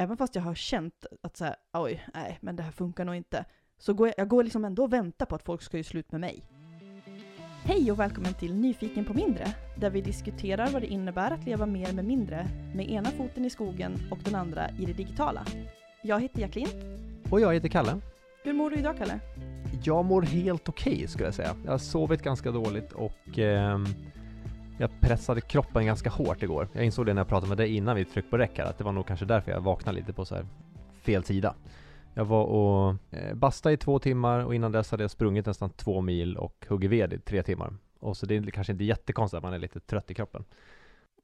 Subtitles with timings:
[0.00, 3.14] även fast jag har känt att så här, oj, nej, men det här funkar nog
[3.14, 3.44] inte,
[3.78, 6.12] så går jag, jag går liksom ändå och väntar på att folk ska göra slut
[6.12, 6.44] med mig.
[7.64, 11.66] Hej och välkommen till Nyfiken på mindre, där vi diskuterar vad det innebär att leva
[11.66, 15.46] mer med mindre, med ena foten i skogen och den andra i det digitala.
[16.02, 16.98] Jag heter Jacqueline.
[17.30, 18.00] Och jag heter Kalle.
[18.44, 19.20] Hur mår du idag, Kalle?
[19.84, 21.56] Jag mår helt okej okay, skulle jag säga.
[21.64, 23.78] Jag har sovit ganska dåligt och eh,
[24.80, 26.68] jag pressade kroppen ganska hårt igår.
[26.72, 28.78] Jag insåg det när jag pratade med dig innan vi tryckte på räck här, att
[28.78, 30.46] det var nog kanske därför jag vaknade lite på så här
[31.02, 31.54] fel sida.
[32.14, 35.70] Jag var och eh, bastade i två timmar och innan dess hade jag sprungit nästan
[35.70, 37.74] två mil och huggit ved i tre timmar.
[37.98, 40.44] Och så det är kanske inte jättekonstigt att man är lite trött i kroppen.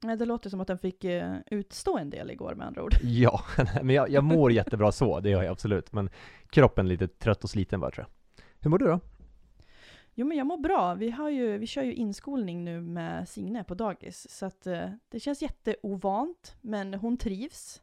[0.03, 2.93] Nej, det låter som att den fick eh, utstå en del igår med andra ord.
[3.03, 3.41] Ja,
[3.81, 5.93] men jag, jag mår jättebra så, det gör jag absolut.
[5.93, 6.09] Men
[6.49, 8.43] kroppen lite trött och sliten bara tror jag.
[8.59, 8.99] Hur mår du då?
[10.19, 10.93] Jo men jag mår bra.
[10.93, 14.29] Vi, har ju, vi kör ju inskolning nu med Signe på dagis.
[14.29, 17.81] Så att eh, det känns jätteovant, men hon trivs.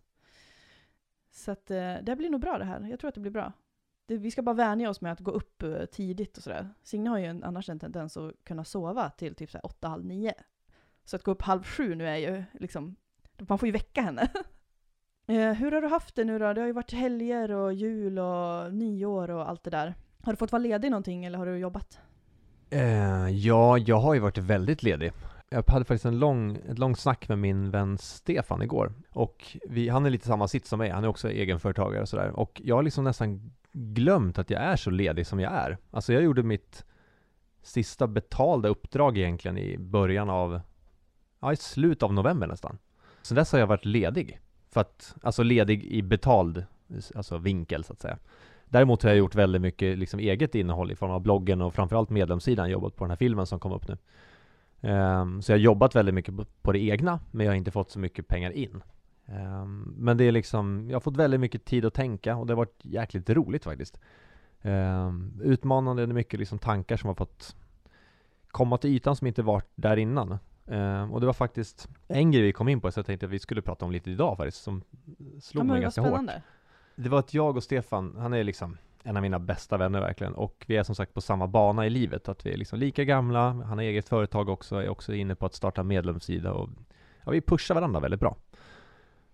[1.31, 2.81] Så att eh, det blir nog bra det här.
[2.81, 3.53] Jag tror att det blir bra.
[4.07, 6.69] Det, vi ska bara vänja oss med att gå upp eh, tidigt och sådär.
[6.83, 10.05] Signe har ju en, annars en tendens att kunna sova till typ såhär åtta, halv
[10.05, 10.35] nio.
[11.05, 12.97] Så att gå upp halv sju nu är ju liksom,
[13.49, 14.23] man får ju väcka henne.
[15.27, 16.53] eh, hur har du haft det nu då?
[16.53, 19.95] Det har ju varit helger och jul och nyår och allt det där.
[20.23, 22.01] Har du fått vara ledig någonting eller har du jobbat?
[22.71, 25.13] Eh, ja, jag har ju varit väldigt ledig.
[25.49, 28.93] Jag hade faktiskt en lång, ett långt snack med min vän Stefan igår.
[29.13, 32.31] Och vi, han är lite samma sitt som mig, han är också egenföretagare och sådär.
[32.31, 35.79] Och jag har liksom nästan glömt att jag är så ledig som jag är.
[35.91, 36.85] Alltså jag gjorde mitt
[37.63, 40.61] sista betalda uppdrag egentligen i början av,
[41.41, 42.79] ja i slutet av november nästan.
[43.23, 44.41] Sen dess har jag varit ledig.
[44.71, 46.65] För att, alltså ledig i betald,
[47.15, 48.19] alltså vinkel så att säga.
[48.75, 52.11] Däremot har jag gjort väldigt mycket liksom eget innehåll i form av bloggen och framförallt
[52.11, 53.97] medlemssidan, jobbat på den här filmen som kom upp nu.
[54.91, 57.91] Um, så jag har jobbat väldigt mycket på det egna, men jag har inte fått
[57.91, 58.83] så mycket pengar in.
[59.27, 62.53] Um, men det är liksom, jag har fått väldigt mycket tid att tänka och det
[62.53, 64.01] har varit jäkligt roligt faktiskt.
[64.63, 67.57] Um, utmanande, är mycket liksom tankar som har fått
[68.49, 70.39] komma till ytan som inte varit där innan.
[71.13, 73.39] och det var faktiskt en grej vi kom in på, så jag tänkte att vi
[73.39, 74.83] skulle prata om lite idag faktiskt, som
[75.41, 76.31] slog ja, mig ganska hårt.
[76.97, 80.35] Det var att jag och Stefan, han är liksom en av mina bästa vänner verkligen
[80.35, 83.05] och vi är som sagt på samma bana i livet, att vi är liksom lika
[83.05, 86.71] gamla, han har eget företag också, är också inne på att starta medlemssida och
[87.25, 88.37] ja, vi pushar varandra väldigt bra.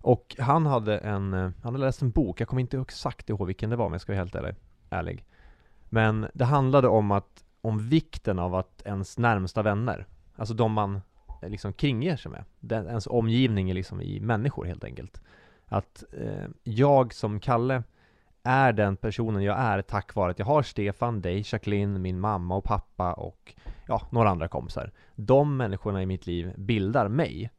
[0.00, 3.46] Och han hade en, eh, han hade läst en bok, jag kommer inte exakt ihåg
[3.46, 4.54] vilken det var om jag ska vara helt ärlig,
[4.90, 5.24] ärlig.
[5.88, 10.06] Men det handlade om att, om vikten av att ens närmsta vänner,
[10.36, 11.00] alltså de man
[11.42, 15.20] eh, liksom kringger sig med, den, ens omgivning är liksom i människor helt enkelt.
[15.70, 17.82] Att eh, jag som Kalle
[18.42, 22.56] är den personen jag är tack vare att jag har Stefan, dig, Jacqueline, min mamma
[22.56, 23.54] och pappa och
[23.88, 24.92] ja, några andra kompisar.
[25.14, 27.50] De människorna i mitt liv bildar mig.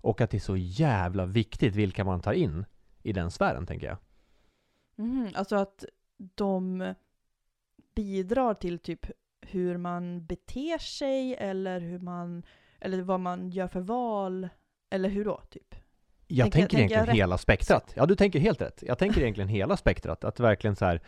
[0.00, 2.64] Och att det är så jävla viktigt vilka man tar in
[3.02, 3.96] i den sfären, tänker jag.
[4.98, 5.84] Mm, alltså att
[6.16, 6.94] de
[7.94, 9.06] bidrar till typ
[9.40, 12.42] hur man beter sig eller hur man,
[12.80, 14.48] eller vad man gör för val,
[14.90, 15.74] eller hur då, typ?
[16.36, 17.92] Jag tänker, tänker egentligen jag hela spektrat.
[17.96, 18.82] Ja, du tänker helt rätt.
[18.86, 20.24] Jag tänker egentligen hela spektrat.
[20.24, 21.00] Att verkligen så här,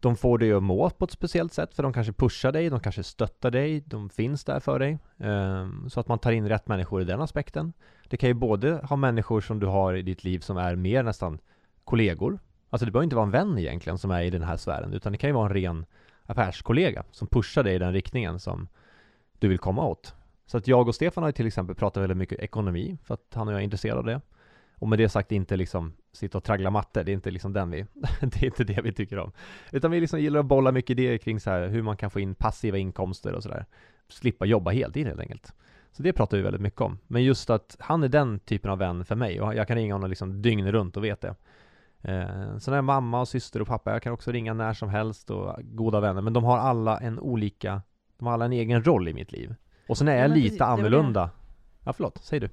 [0.00, 2.80] de får dig att må på ett speciellt sätt, för de kanske pushar dig, de
[2.80, 4.98] kanske stöttar dig, de finns där för dig.
[5.16, 7.72] Um, så att man tar in rätt människor i den aspekten.
[8.08, 11.02] Det kan ju både ha människor som du har i ditt liv som är mer
[11.02, 11.38] nästan
[11.84, 12.38] kollegor.
[12.70, 15.12] Alltså det behöver inte vara en vän egentligen som är i den här sfären, utan
[15.12, 15.86] det kan ju vara en ren
[16.26, 18.68] affärskollega som pushar dig i den riktningen som
[19.38, 20.14] du vill komma åt.
[20.46, 23.34] Så att jag och Stefan har ju till exempel pratat väldigt mycket ekonomi, för att
[23.34, 24.20] han och jag är intresserade av det.
[24.78, 27.70] Och med det sagt inte liksom sitta och traggla matte, det är inte liksom den
[27.70, 27.86] vi,
[28.20, 29.32] det är inte det vi tycker om.
[29.72, 32.20] Utan vi liksom gillar att bolla mycket idéer kring så här hur man kan få
[32.20, 33.66] in passiva inkomster och sådär.
[34.08, 35.52] Slippa jobba heltid helt enkelt.
[35.92, 36.98] Så det pratar vi väldigt mycket om.
[37.06, 39.94] Men just att han är den typen av vän för mig och jag kan ringa
[39.94, 41.34] honom liksom dygnet runt och vet det.
[42.02, 45.30] Eh, sen är mamma och syster och pappa, jag kan också ringa när som helst
[45.30, 47.82] och goda vänner, men de har alla en olika,
[48.18, 49.54] de har alla en egen roll i mitt liv.
[49.88, 51.30] Och sen är jag lite annorlunda.
[51.84, 52.48] Ja, förlåt, säg du.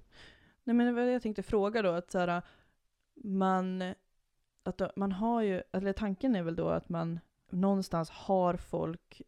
[0.64, 2.42] Nej men det var det jag tänkte fråga då, att så här,
[3.16, 3.94] man,
[4.64, 7.20] att man har ju, eller tanken är väl då att man
[7.50, 9.22] någonstans har folk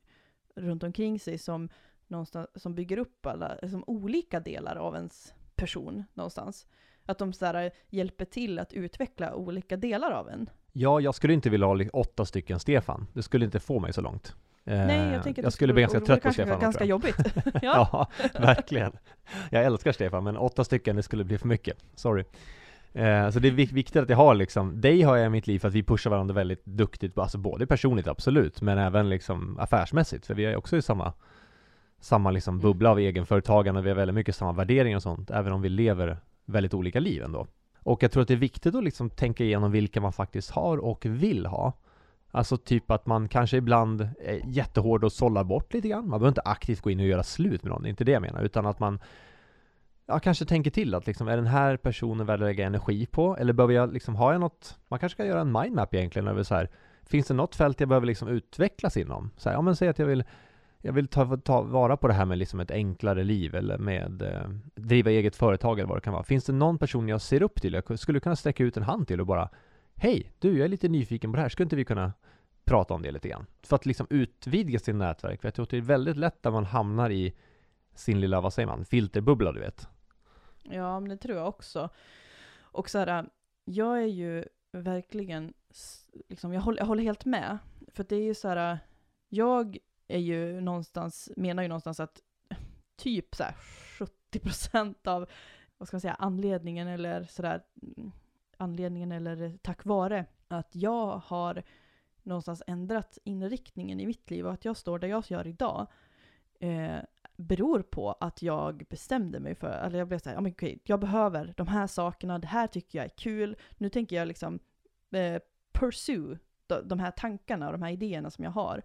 [0.55, 1.69] runt omkring sig som,
[2.07, 6.67] någonstans, som bygger upp alla, som olika delar av ens person någonstans.
[7.05, 10.49] Att de så här, hjälper till att utveckla olika delar av en.
[10.71, 13.07] Ja, jag skulle inte vilja ha åtta stycken Stefan.
[13.13, 14.35] Det skulle inte få mig så långt.
[14.65, 16.89] Nej, jag tänker jag skulle bli ganska trött på Stefan ganska också.
[16.89, 17.17] jobbigt.
[17.61, 17.89] ja.
[17.91, 18.07] ja,
[18.39, 18.91] verkligen.
[19.49, 21.77] Jag älskar Stefan, men åtta stycken, det skulle bli för mycket.
[21.95, 22.23] Sorry.
[22.93, 25.59] Eh, så det är viktigt att jag har liksom, dig har jag i mitt liv
[25.59, 30.25] för att vi pushar varandra väldigt duktigt, alltså både personligt absolut, men även liksom affärsmässigt,
[30.25, 31.13] för vi är också i samma,
[31.99, 32.61] samma liksom mm.
[32.61, 36.17] bubbla av egenföretagande, vi har väldigt mycket samma värderingar och sånt, även om vi lever
[36.45, 37.47] väldigt olika liv ändå.
[37.79, 40.77] Och jag tror att det är viktigt att liksom tänka igenom vilka man faktiskt har
[40.77, 41.73] och vill ha.
[42.35, 46.09] Alltså typ att man kanske ibland är jättehård och sållar bort lite grann.
[46.09, 48.11] Man behöver inte aktivt gå in och göra slut med någon, det är inte det
[48.11, 48.41] jag menar.
[48.41, 48.99] Utan att man
[50.05, 53.37] ja, kanske tänker till att liksom, är den här personen värd att lägga energi på?
[53.37, 56.43] Eller behöver jag liksom, har jag något, man kanske ska göra en mindmap egentligen över
[56.43, 56.69] så här,
[57.03, 59.31] finns det något fält jag behöver liksom utvecklas inom?
[59.37, 60.23] Så här, ja men säg att jag vill
[60.81, 64.21] jag vill ta, ta vara på det här med liksom ett enklare liv eller med
[64.21, 66.23] eh, driva eget företag eller vad det kan vara.
[66.23, 67.73] Finns det någon person jag ser upp till?
[67.73, 69.49] Jag skulle kunna sträcka ut en hand till och bara
[69.97, 71.49] Hej, du, jag är lite nyfiken på det här.
[71.49, 72.13] Skulle inte vi kunna
[72.65, 73.45] prata om det lite grann?
[73.63, 75.41] För att liksom utvidga sin nätverk.
[75.41, 77.33] För jag tror att det är väldigt lätt där man hamnar i
[77.95, 79.87] sin lilla, vad säger man, filterbubbla, du vet.
[80.63, 81.89] Ja, men det tror jag också.
[82.59, 83.25] Och så här, äh,
[83.65, 85.53] jag är ju verkligen,
[86.29, 87.57] liksom, jag håller, jag håller helt med.
[87.87, 88.77] För det är ju så här, äh,
[89.29, 89.77] jag
[90.07, 92.21] är ju någonstans, menar ju någonstans att
[92.97, 93.55] typ så här
[94.31, 95.29] 70% av,
[95.77, 98.11] vad ska man säga, anledningen eller sådär, där, mm,
[98.57, 101.63] anledningen eller tack vare att jag har
[102.25, 105.87] någonstans ändrat inriktningen i mitt liv och att jag står där jag gör idag
[106.59, 106.97] eh,
[107.37, 111.53] beror på att jag bestämde mig för, eller jag blev såhär, ja okej, jag behöver
[111.57, 114.59] de här sakerna, det här tycker jag är kul, nu tänker jag liksom
[115.11, 115.41] eh,
[115.71, 116.39] pursue
[116.83, 118.83] de, här tankarna och de här idéerna som jag har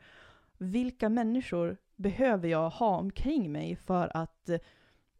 [0.60, 4.60] vilka människor behöver jag ha omkring mig för att eh,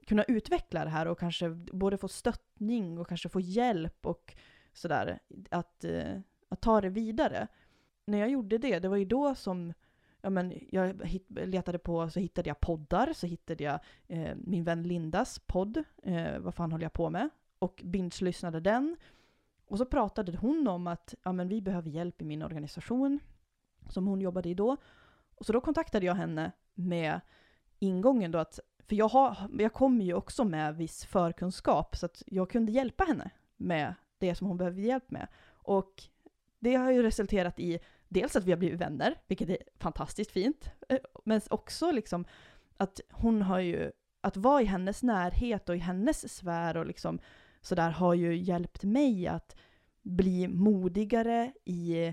[0.06, 4.36] kunna utveckla det här och kanske både få stöttning och kanske få hjälp och
[4.72, 5.18] sådär,
[5.50, 7.48] att, eh, att ta det vidare.
[8.10, 9.72] När jag gjorde det, det var ju då som
[10.20, 14.82] ja, men jag letade på, så hittade jag poddar, så hittade jag eh, min vän
[14.82, 17.28] Lindas podd, eh, vad fan håller jag på med?
[17.58, 18.96] Och binge-lyssnade den.
[19.66, 23.18] Och så pratade hon om att ja, men vi behöver hjälp i min organisation,
[23.88, 24.76] som hon jobbade i då.
[25.34, 27.20] Och så då kontaktade jag henne med
[27.78, 32.22] ingången då att, för jag, har, jag kommer ju också med viss förkunskap, så att
[32.26, 35.28] jag kunde hjälpa henne med det som hon behöver hjälp med.
[35.48, 36.02] Och
[36.58, 37.78] det har ju resulterat i
[38.10, 42.24] dels att vi har blivit vänner, vilket är fantastiskt fint, eh, men också liksom
[42.76, 47.18] att hon har ju, att vara i hennes närhet och i hennes sfär och liksom
[47.60, 49.56] sådär har ju hjälpt mig att
[50.02, 52.12] bli modigare i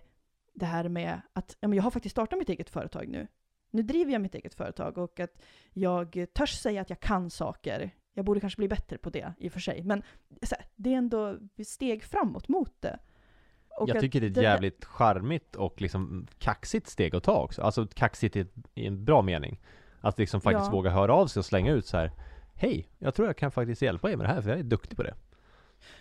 [0.54, 3.28] det här med att ja, men jag har faktiskt startat mitt eget företag nu.
[3.72, 5.42] Nu driver jag mitt eget företag och att
[5.74, 7.92] jag törs säga att jag kan saker.
[8.14, 10.04] Jag borde kanske bli bättre på det i och för sig, men
[10.42, 13.00] här, det är ändå steg framåt mot det.
[13.78, 17.62] Och jag tycker det är ett jävligt charmigt och liksom kaxigt steg att ta också.
[17.62, 19.60] Alltså kaxigt i, i en bra mening.
[20.02, 20.72] Att liksom faktiskt ja.
[20.72, 22.12] våga höra av sig och slänga ut så här.
[22.56, 24.98] Hej, jag tror jag kan faktiskt hjälpa er med det här för jag är duktig
[24.98, 25.16] på det.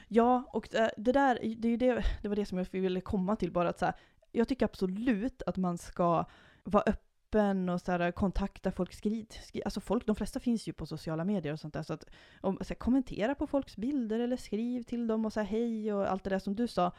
[0.09, 3.53] Ja, och det där, det, är det, det var det som jag ville komma till
[3.53, 3.95] bara att så här,
[4.33, 6.25] jag tycker absolut att man ska
[6.65, 8.93] vara öppen och så här, kontakta folk.
[8.93, 11.83] Skriv, skriv, alltså folk, de flesta finns ju på sociala medier och sånt där.
[11.83, 12.05] Så att
[12.41, 16.11] om, så här, kommentera på folks bilder eller skriv till dem och säga hej och
[16.11, 16.93] allt det där som du sa.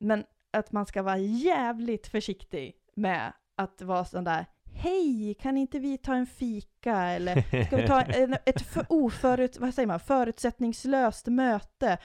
[0.00, 5.78] Men att man ska vara jävligt försiktig med att vara sån där Hej, kan inte
[5.78, 6.96] vi ta en fika?
[6.96, 11.98] Eller ska vi ta en, ett för oförut, vad säger man, förutsättningslöst möte?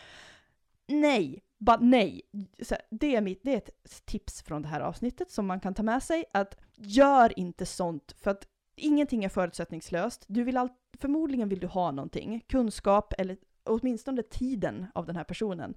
[0.88, 2.22] Nej, bara nej.
[2.62, 5.74] Så det, är mitt, det är ett tips från det här avsnittet som man kan
[5.74, 6.26] ta med sig.
[6.34, 10.26] Att gör inte sånt, för att ingenting är förutsättningslöst.
[10.28, 10.70] Du vill all,
[11.00, 15.76] förmodligen vill du ha någonting, kunskap eller åtminstone tiden av den här personen.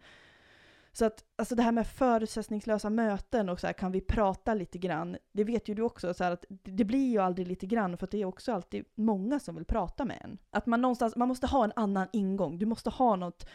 [0.99, 4.79] Så att alltså det här med förutsättningslösa möten och så här, kan vi prata lite
[4.79, 5.17] grann?
[5.33, 8.05] Det vet ju du också, så här, att det blir ju aldrig lite grann för
[8.05, 10.39] att det är också alltid många som vill prata med en.
[10.51, 12.59] Att man någonstans, man måste ha en annan ingång.
[12.59, 13.49] Du måste ha något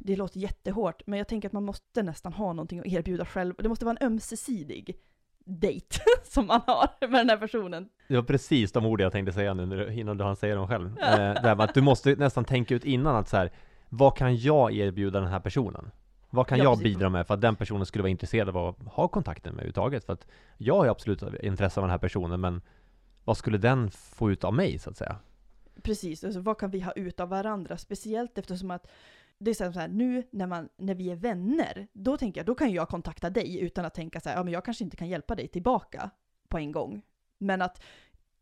[0.00, 3.54] det låter jättehårt, men jag tänker att man måste nästan ha någonting att erbjuda själv.
[3.58, 4.96] Det måste vara en ömsesidig
[5.44, 7.88] dejt som man har med den här personen.
[8.08, 10.86] Det var precis de ord jag tänkte säga nu innan du hann säga dem själv.
[10.86, 13.52] eh, det här att du måste nästan tänka ut innan att så här,
[13.88, 15.90] vad kan jag erbjuda den här personen?
[16.36, 16.94] Vad kan ja, jag precis.
[16.94, 20.04] bidra med för att den personen skulle vara intresserad av att ha kontakten med överhuvudtaget?
[20.04, 20.26] För att
[20.56, 22.62] jag har absolut intresse av den här personen, men
[23.24, 25.16] vad skulle den få ut av mig så att säga?
[25.82, 27.76] Precis, alltså vad kan vi ha ut av varandra?
[27.76, 28.86] Speciellt eftersom att
[29.38, 32.54] det är så här, nu när, man, när vi är vänner, då tänker jag, då
[32.54, 35.08] kan jag kontakta dig utan att tänka så här, ja men jag kanske inte kan
[35.08, 36.10] hjälpa dig tillbaka
[36.48, 37.02] på en gång.
[37.38, 37.82] Men att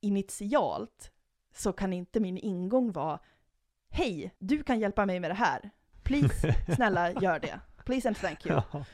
[0.01, 1.11] initialt
[1.55, 3.19] så kan inte min ingång vara,
[3.91, 5.71] hej, du kan hjälpa mig med det här.
[6.03, 7.61] Please, snälla gör det.
[7.85, 8.61] Please and thank you.
[8.73, 8.85] Ja.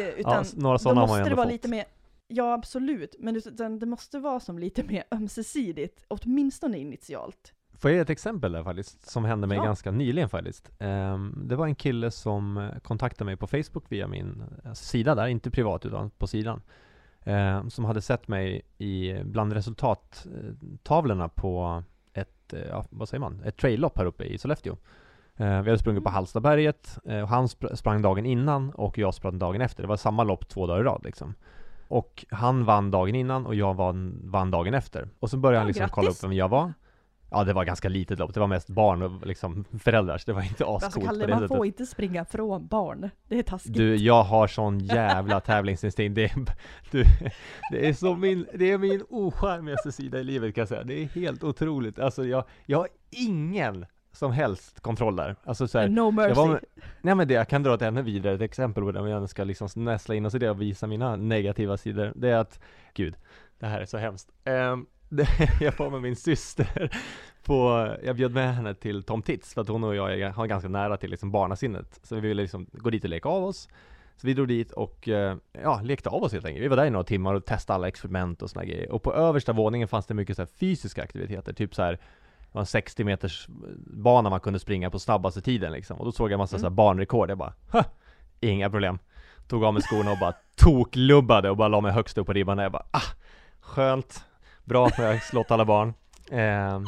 [0.00, 1.52] Uh, utan några sådana då måste det vara fått.
[1.52, 1.84] lite mer,
[2.28, 7.52] ja absolut, men det, det måste vara som lite mer ömsesidigt, åtminstone initialt.
[7.78, 9.64] Får jag ge ett exempel där faktiskt, som hände mig ja.
[9.64, 10.70] ganska nyligen faktiskt.
[10.78, 15.14] Um, det var en kille som eh, kontaktade mig på Facebook via min eh, sida
[15.14, 16.62] där, inte privat utan på sidan.
[17.24, 21.82] Um, som hade sett mig i, bland resultattavlorna på
[22.12, 24.76] ett, ja, vad säger man, ett traillopp här uppe i Sollefteå.
[25.36, 29.82] Vi hade sprungit på Hallstaberget, och han sprang dagen innan och jag sprang dagen efter.
[29.82, 31.34] Det var samma lopp två dagar i rad liksom.
[31.88, 35.08] Och han vann dagen innan och jag vann, vann dagen efter.
[35.20, 36.72] Och så började han liksom kolla upp vem jag var.
[37.30, 38.34] Ja, det var ganska litet lopp.
[38.34, 41.38] Det var mest barn och liksom föräldrar, så det var inte ascoolt alltså, Kalle, man
[41.38, 41.56] sättet.
[41.56, 43.10] får inte springa från barn.
[43.28, 43.74] Det är taskigt.
[43.74, 46.14] Du, jag har sån jävla tävlingsinstinkt.
[46.14, 46.34] Det är,
[46.90, 47.04] du,
[47.70, 50.84] det är så min, det är min ocharmigaste sida i livet kan jag säga.
[50.84, 51.98] Det är helt otroligt.
[51.98, 55.36] Alltså jag, jag har ingen som helst kontroll där.
[55.44, 56.46] Alltså så här, no mercy.
[56.46, 56.60] Med,
[57.02, 59.28] nej men det, jag kan dra ett ännu vidare ett exempel på det, om jag
[59.28, 62.12] ska liksom näsla in oss i det och visa mina negativa sidor.
[62.16, 62.60] Det är att,
[62.94, 63.14] gud,
[63.58, 64.28] det här är så hemskt.
[64.44, 65.28] Um, det,
[65.60, 66.90] jag var med min syster
[67.44, 70.68] på, jag bjöd med henne till Tom Tits för att hon och jag har ganska
[70.68, 72.00] nära till liksom barnasinnet.
[72.02, 73.68] Så vi ville liksom gå dit och leka av oss.
[74.16, 76.64] Så vi drog dit och eh, ja, lekte av oss helt enkelt.
[76.64, 78.90] Vi var där i några timmar och testade alla experiment och såna grejer.
[78.90, 81.98] Och på översta våningen fanns det mycket så fysiska aktiviteter, typ så här
[82.54, 83.46] det var en 60 meters
[83.86, 85.98] bana man kunde springa på snabbaste tiden liksom.
[85.98, 86.66] Och då såg jag massa mm.
[86.66, 87.84] så barnrekord, jag bara Hah!
[88.40, 88.98] Inga problem.
[89.48, 92.58] Tog av mig skorna och bara toklubbade och bara la mig högst upp på ribban.
[92.58, 93.02] Och jag bara ah,
[93.60, 94.24] Skönt.
[94.64, 95.94] Bra, för jag har slått alla barn.
[96.30, 96.80] Eh,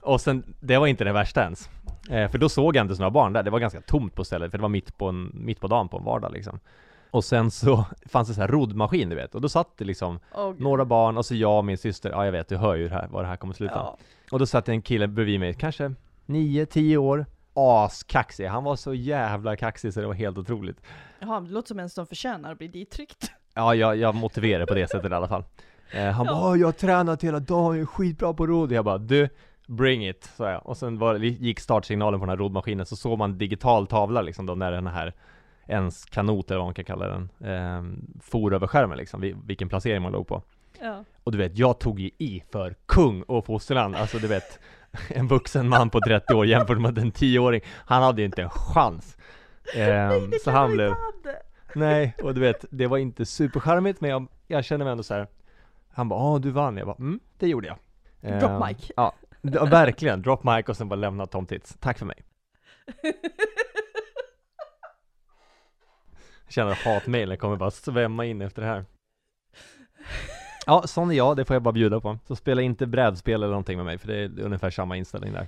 [0.00, 1.68] Och sen, det var inte det värsta ens.
[2.10, 4.24] Eh, För då såg jag inte så några barn där, det var ganska tomt på
[4.24, 6.60] stället för det var mitt på, en, mitt på dagen på en vardag liksom
[7.10, 10.20] och sen så fanns det så här roddmaskin du vet, och då satt det liksom
[10.34, 12.88] oh, några barn och så jag och min syster, ja jag vet, du hör ju
[12.88, 13.74] här, var det här kommer sluta.
[13.74, 13.98] Ja.
[14.30, 15.94] Och då satt det en kille bredvid mig, kanske
[16.26, 18.46] 9-10 år, askaxig.
[18.46, 20.80] Han var så jävla kaxig så det var helt otroligt.
[21.18, 23.30] Jaha, det låter som en som förtjänar att bli dittryckt.
[23.54, 25.44] Ja, jag, jag motiverar på det sättet i alla fall.
[25.90, 26.32] Eh, han ja.
[26.32, 28.72] bara, jag har tränat hela dagen, jag är skitbra på rodd.
[28.72, 29.28] Jag bara, du,
[29.66, 30.66] bring it, sa jag.
[30.66, 34.46] Och sen var, gick startsignalen på den här roddmaskinen, så såg man digital tavla liksom
[34.46, 35.14] då när den här
[35.68, 37.82] ens kanot eller vad man kan kalla den, eh,
[38.20, 40.42] for över skärmen liksom, vilken placering man låg på.
[40.80, 41.04] Ja.
[41.24, 44.58] Och du vet, jag tog ju i för kung och fosterland, alltså du vet
[45.08, 48.50] En vuxen man på 30 år jämfört med en 10-åring Han hade ju inte en
[48.50, 49.16] chans.
[49.74, 50.94] Eh, Nej, det så han blev
[51.74, 55.14] Nej, och du vet, det var inte supercharmigt men jag, jag känner mig ändå så
[55.14, 55.26] här.
[55.92, 57.76] Han bara, ah du vann, jag bara, mm, det gjorde jag.
[58.20, 58.90] Eh, Drop mic.
[58.96, 59.12] Ja,
[59.70, 62.24] verkligen, drop mic och sen bara lämna Tom Tits, tack för mig
[66.48, 68.84] känner att hatmejlen kommer bara svämma in efter det här
[70.66, 72.18] Ja, sån är jag, det får jag bara bjuda på.
[72.26, 75.46] Så spela inte brädspel eller någonting med mig, för det är ungefär samma inställning där.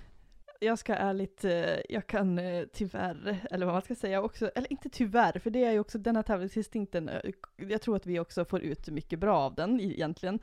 [0.61, 4.73] Jag ska ärligt, eh, jag kan eh, tyvärr, eller vad man ska säga också, eller
[4.73, 7.21] inte tyvärr, för det är ju också den här tävlingsinstinkten, eh,
[7.57, 10.39] jag tror att vi också får ut mycket bra av den egentligen.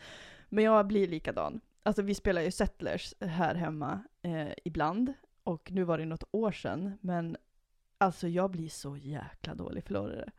[0.49, 1.61] Men jag blir likadan.
[1.83, 6.51] Alltså vi spelar ju Settlers här hemma eh, ibland, och nu var det något år
[6.51, 7.37] sedan, men
[7.97, 10.29] alltså jag blir så jäkla dålig förlorare.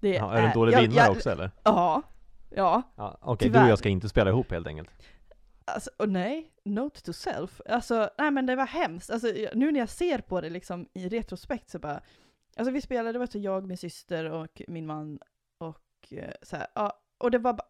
[0.00, 1.50] Det ja, är, är du dålig jag, vinnare jag, också eller?
[1.62, 2.02] Ja,
[2.56, 2.82] Ja.
[2.96, 4.90] ja Okej, okay, du och jag ska inte spela ihop helt enkelt.
[5.64, 7.60] Alltså, och nej, note to self.
[7.68, 9.10] Alltså, nej men det var hemskt.
[9.10, 12.00] Alltså, nu när jag ser på det liksom i retrospekt så bara,
[12.56, 15.18] alltså vi spelade, det var så jag, min syster och min man
[15.58, 17.60] och eh, så här, ja, och det var,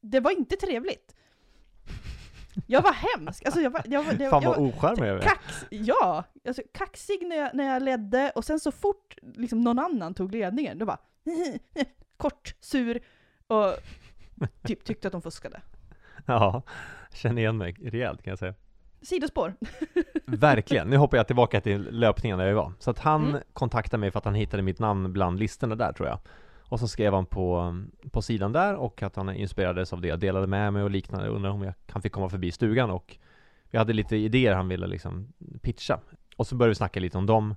[0.00, 1.16] det var inte trevligt.
[2.66, 6.24] Jag var hemsk, alltså jag var, jag var, det, Fan vad ocharmig jag kax, Ja,
[6.46, 10.32] alltså kaxig när jag, när jag ledde och sen så fort liksom någon annan tog
[10.32, 10.98] ledningen, då bara
[12.16, 13.00] kort, sur
[13.46, 13.74] och
[14.62, 15.60] typ tyckte att de fuskade.
[16.26, 16.62] Ja,
[17.12, 18.54] känner igen mig rejält kan jag säga.
[19.02, 19.54] Sidospår.
[20.26, 20.88] Verkligen.
[20.88, 22.72] Nu hoppar jag tillbaka till löpningen där jag var.
[22.78, 23.42] Så att han mm.
[23.52, 26.18] kontaktade mig för att han hittade mitt namn bland listorna där tror jag.
[26.70, 27.76] Och så skrev han på,
[28.10, 30.08] på sidan där och att han inspirerades av det.
[30.08, 31.28] Jag delade med mig och liknande.
[31.28, 33.16] Undrade om jag, han fick komma förbi stugan och
[33.70, 35.32] vi hade lite idéer han ville liksom
[35.62, 36.00] pitcha.
[36.36, 37.54] Och så började vi snacka lite om dem.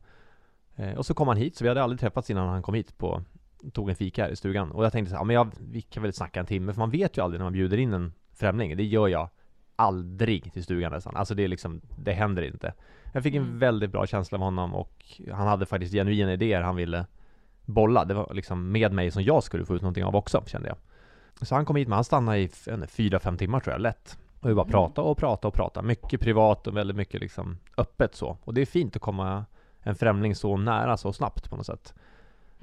[0.75, 2.98] Eh, och så kom han hit, så vi hade aldrig träffats innan han kom hit
[2.98, 3.24] på
[3.72, 5.82] tog en fika här i stugan och jag tänkte så här, ja, men jag, vi
[5.82, 8.13] kan väl snacka en timme för man vet ju aldrig när man bjuder in en
[8.34, 8.77] främling.
[8.77, 9.29] Det gör jag
[9.75, 11.15] aldrig till stugan nästan.
[11.15, 12.74] Alltså det är liksom, det händer inte.
[13.13, 13.60] Jag fick en mm.
[13.60, 17.05] väldigt bra känsla av honom och han hade faktiskt genuina idéer han ville
[17.65, 18.05] bolla.
[18.05, 20.77] Det var liksom med mig som jag skulle få ut någonting av också, kände jag.
[21.48, 22.50] Så han kom hit, men han stannade i
[22.88, 24.17] fyra, fem timmar tror jag, lätt.
[24.39, 24.72] Och vi bara mm.
[24.72, 25.88] pratade och pratade och pratade.
[25.88, 28.38] Mycket privat och väldigt mycket liksom öppet så.
[28.43, 29.46] Och det är fint att komma
[29.79, 31.93] en främling så nära så snabbt på något sätt.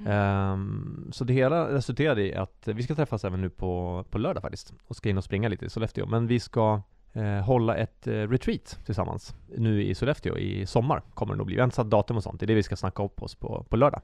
[0.07, 4.41] Um, så det hela resulterade i att vi ska träffas även nu på, på lördag
[4.41, 6.05] faktiskt och ska in och springa lite i Sollefteå.
[6.05, 6.81] Men vi ska
[7.13, 11.55] eh, hålla ett eh, retreat tillsammans nu i Sollefteå i sommar kommer det nog bli.
[11.55, 13.35] Vi har inte satt datum och sånt, det är det vi ska snacka upp oss
[13.35, 14.01] på, på lördag.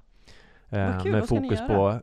[0.69, 2.01] Eh, kul, med fokus på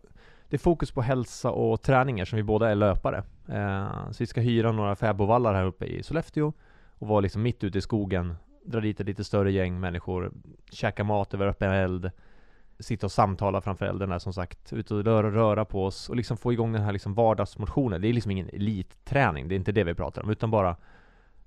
[0.49, 3.23] det är fokus på hälsa och träningar som vi båda är löpare.
[3.49, 6.53] Eh, så vi ska hyra några fäbodvallar här uppe i Sollefteå
[6.99, 8.35] och vara liksom mitt ute i skogen,
[8.65, 10.33] dra dit ett lite större gäng människor,
[10.71, 12.11] käka mat över öppen eld,
[12.79, 16.37] sitta och samtala framför elden som sagt, ut och röra, röra på oss och liksom
[16.37, 18.01] få igång den här liksom vardagsmotionen.
[18.01, 20.77] Det är liksom ingen elitträning, det är inte det vi pratar om, utan bara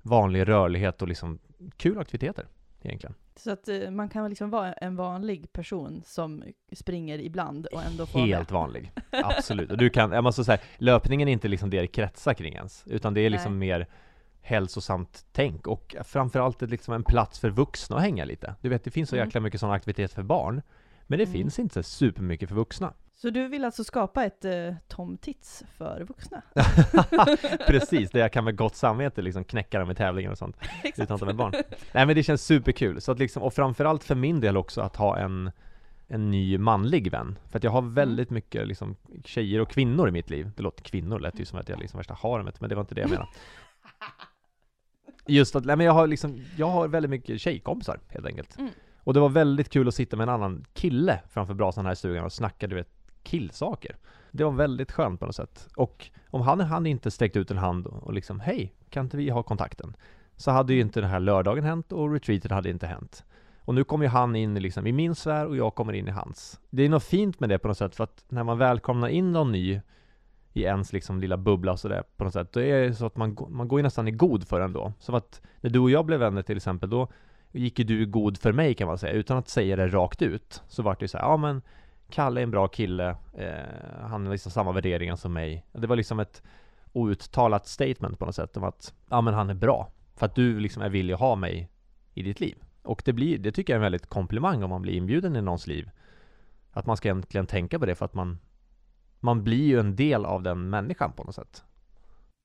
[0.01, 1.39] vanlig rörlighet och liksom
[1.77, 2.45] kul aktiviteter
[2.81, 3.15] egentligen.
[3.35, 8.05] Så att eh, man kan liksom vara en vanlig person som springer ibland och ändå
[8.05, 8.59] få Helt med.
[8.59, 8.91] vanlig,
[9.23, 9.71] absolut.
[9.71, 12.83] Och du kan, jag måste säga, löpningen är inte liksom det det kretsar kring ens,
[12.87, 13.87] utan det är liksom mer
[14.41, 18.55] hälsosamt tänk och framförallt liksom en plats för vuxna att hänga lite.
[18.61, 19.27] Du vet, det finns så Mm.
[19.27, 20.61] jäkla mycket sådana aktiviteter för barn,
[21.07, 21.33] men det Mm.
[21.33, 22.93] finns inte supermycket för vuxna.
[23.15, 26.41] Så du vill alltså skapa ett eh, Tom Tits för vuxna?
[27.67, 30.57] Precis, där jag kan med gott samvete liksom knäcka dem i tävlingar och sånt,
[30.97, 31.53] utan att de är barn.
[31.91, 34.95] Nej men det känns superkul, så att liksom, och framförallt för min del också att
[34.95, 35.51] ha en
[36.09, 37.39] en ny manlig vän.
[37.49, 38.95] För att jag har väldigt mycket liksom
[39.25, 40.51] tjejer och kvinnor i mitt liv.
[40.55, 42.95] Det låter kvinnor, lät ju som att jag liksom värsta haremet, men det var inte
[42.95, 43.29] det jag menade.
[45.27, 48.57] Just att, nej men jag har liksom, jag har väldigt mycket tjejkompisar helt enkelt.
[48.57, 48.71] Mm.
[49.07, 51.95] Och det var väldigt kul att sitta med en annan kille framför brasan här i
[51.95, 52.89] stugan och snacka, du vet,
[53.23, 53.95] killsaker.
[54.31, 55.67] Det var väldigt skönt på något sätt.
[55.75, 59.29] Och om han han inte sträckt ut en hand och liksom, hej, kan inte vi
[59.29, 59.95] ha kontakten?
[60.35, 63.25] Så hade ju inte den här lördagen hänt och retreaten hade inte hänt.
[63.59, 66.07] Och nu kommer ju han in i liksom, i min sfär och jag kommer in
[66.07, 66.59] i hans.
[66.69, 69.31] Det är något fint med det på något sätt, för att när man välkomnar in
[69.31, 69.81] någon ny
[70.53, 73.17] i ens liksom lilla bubbla och sådär på något sätt, då är det så att
[73.17, 74.93] man, man går ju nästan i god för den då.
[74.99, 77.07] Som att när du och jag blev vänner till exempel, då
[77.51, 80.21] gick ju du i god för mig kan man säga, utan att säga det rakt
[80.21, 80.63] ut.
[80.67, 81.61] Så vart det ju såhär, ja men
[82.09, 85.65] Kalle är en bra kille, eh, han har liksom samma värderingar som mig.
[85.71, 86.43] Det var liksom ett
[86.93, 89.91] outtalat statement på något sätt om att, ja men han är bra.
[90.15, 91.69] För att du liksom är villig att ha mig
[92.13, 92.57] i ditt liv.
[92.83, 95.41] Och det blir, det tycker jag är en väldigt komplimang om man blir inbjuden i
[95.41, 95.89] någons liv.
[96.71, 98.39] Att man ska egentligen tänka på det för att man
[99.19, 101.63] man blir ju en del av den människan på något sätt.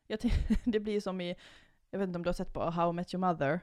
[0.06, 0.18] Jag
[0.64, 1.34] det blir som i,
[1.90, 3.60] jag vet inte om du har sett på How I Met Your Mother.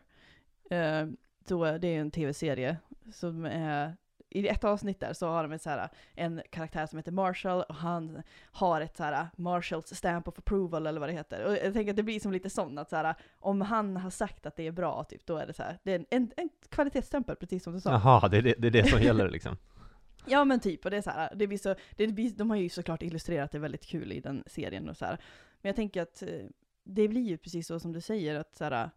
[0.69, 1.07] Eh,
[1.49, 2.77] då, det är en tv-serie
[3.13, 3.95] som är,
[4.29, 7.63] i ett avsnitt där så har de ett så här, en karaktär som heter Marshall
[7.69, 11.45] och han har ett så här Marshalls stamp of approval eller vad det heter.
[11.45, 14.09] Och jag tänker att det blir som lite sånt att så här, om han har
[14.09, 16.31] sagt att det är bra, typ, då är det så här, det är en, en,
[16.37, 17.91] en kvalitetsstämpel precis som du sa.
[17.91, 19.57] Jaha, det är det, det är det som gäller liksom.
[20.25, 22.57] Ja men typ, och det är så här, det blir så, det blir, de har
[22.57, 25.17] ju såklart illustrerat det väldigt kul i den serien och så här.
[25.61, 26.29] Men jag tänker att eh,
[26.83, 28.89] det blir ju precis så som du säger, att så här,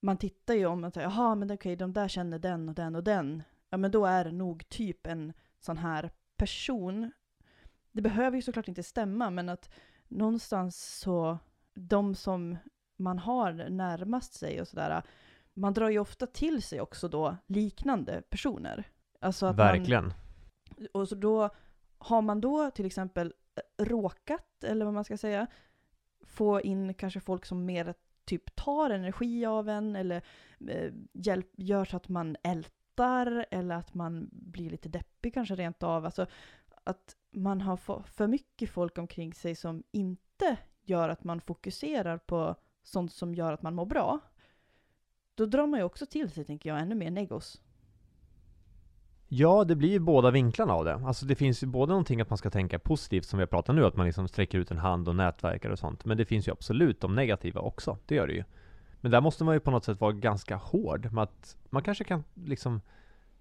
[0.00, 3.04] man tittar ju om säger, jaha men okej, de där känner den och den och
[3.04, 3.42] den.
[3.70, 7.12] Ja men då är det nog typ en sån här person.
[7.92, 9.70] Det behöver ju såklart inte stämma, men att
[10.08, 11.38] någonstans så,
[11.74, 12.56] de som
[12.96, 15.02] man har närmast sig och sådär,
[15.54, 18.84] man drar ju ofta till sig också då liknande personer.
[19.20, 20.12] Alltså att man, Verkligen.
[20.92, 21.50] och så då
[21.98, 25.46] har man då till exempel eh, råkat, eller vad man ska säga,
[26.20, 27.94] få in kanske folk som mer
[28.30, 30.22] typ tar energi av en eller
[30.68, 35.82] eh, hjälp, gör så att man ältar eller att man blir lite deppig kanske rent
[35.82, 36.04] av.
[36.04, 36.26] Alltså
[36.84, 42.54] att man har för mycket folk omkring sig som inte gör att man fokuserar på
[42.82, 44.18] sånt som gör att man mår bra.
[45.34, 47.60] Då drar man ju också till sig, tänker jag, ännu mer negos.
[49.32, 50.94] Ja, det blir ju båda vinklarna av det.
[50.94, 53.74] Alltså det finns ju både någonting att man ska tänka positivt som vi har pratat
[53.74, 56.04] nu, att man liksom sträcker ut en hand och nätverkar och sånt.
[56.04, 58.44] Men det finns ju absolut de negativa också, det gör det ju.
[59.00, 62.04] Men där måste man ju på något sätt vara ganska hård med att man kanske
[62.04, 62.80] kan liksom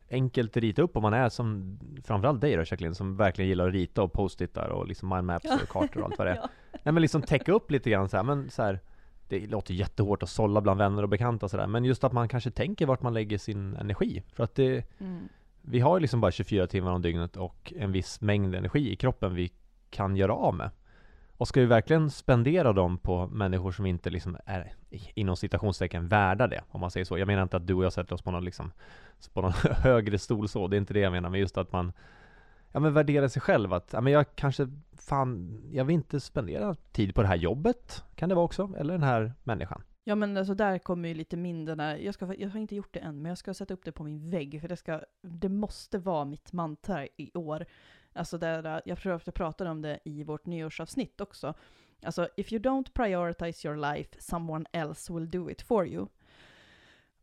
[0.10, 3.74] enkelt rita upp om man är som, framförallt dig då Jacqueline, som verkligen gillar att
[3.74, 6.36] rita och post-itar och liksom mindmaps och kartor och allt vad det är.
[6.72, 6.82] Ja.
[6.84, 8.80] Nej men liksom täcka upp lite grann så här, men så här,
[9.28, 12.52] det låter jättehårt att sålla bland vänner och bekanta sådär, men just att man kanske
[12.52, 14.24] tänker vart man lägger sin energi.
[14.34, 15.30] För att det, Mm
[15.72, 18.96] vi har ju liksom bara 24 timmar om dygnet och en viss mängd energi i
[18.96, 19.52] kroppen vi
[19.90, 20.70] kan göra av med.
[21.38, 26.48] Och ska vi verkligen spendera dem på människor som inte liksom är inom citationstecken värda
[26.48, 27.18] det, om man säger så.
[27.18, 28.72] Jag menar inte att du och jag sätter oss på någon, liksom,
[29.34, 31.92] på någon högre stol så, det är inte det jag menar, men just att man
[32.72, 36.76] ja men värdera sig själv att, ja men jag kanske, fan, jag vill inte spendera
[36.92, 39.84] tid på det här jobbet, kan det vara också, eller den här människan.
[40.04, 42.76] Ja men alltså där kommer ju lite min den här, jag, ska, jag har inte
[42.76, 45.02] gjort det än, men jag ska sätta upp det på min vägg, för det, ska,
[45.22, 47.66] det måste vara mitt mantra i år.
[48.14, 51.54] Alltså där, jag tror att jag pratade om det i vårt nyårsavsnitt också.
[52.04, 56.08] Alltså, if you don't prioritize your life, someone else will do it for you.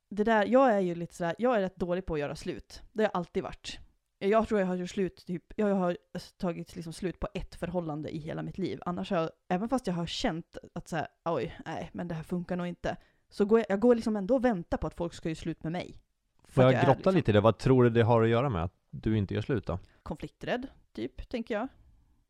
[0.08, 2.82] Det där, jag är ju lite sådär, jag är rätt dålig på att göra slut.
[2.92, 3.78] Det har jag alltid varit.
[4.26, 5.96] Jag tror jag har gjort slut, typ, jag har
[6.38, 8.80] tagit liksom slut på ett förhållande i hela mitt liv.
[8.86, 12.14] Annars har jag, även fast jag har känt att så här, oj, nej, men det
[12.14, 12.96] här funkar nog inte.
[13.28, 15.62] Så går jag, jag går liksom ändå och väntar på att folk ska göra slut
[15.62, 15.96] med mig.
[16.44, 17.40] Får jag är grotta liksom lite i det?
[17.40, 19.78] Vad tror du det har att göra med att du inte gör slut då?
[20.02, 21.68] Konflikträdd, typ, tänker jag.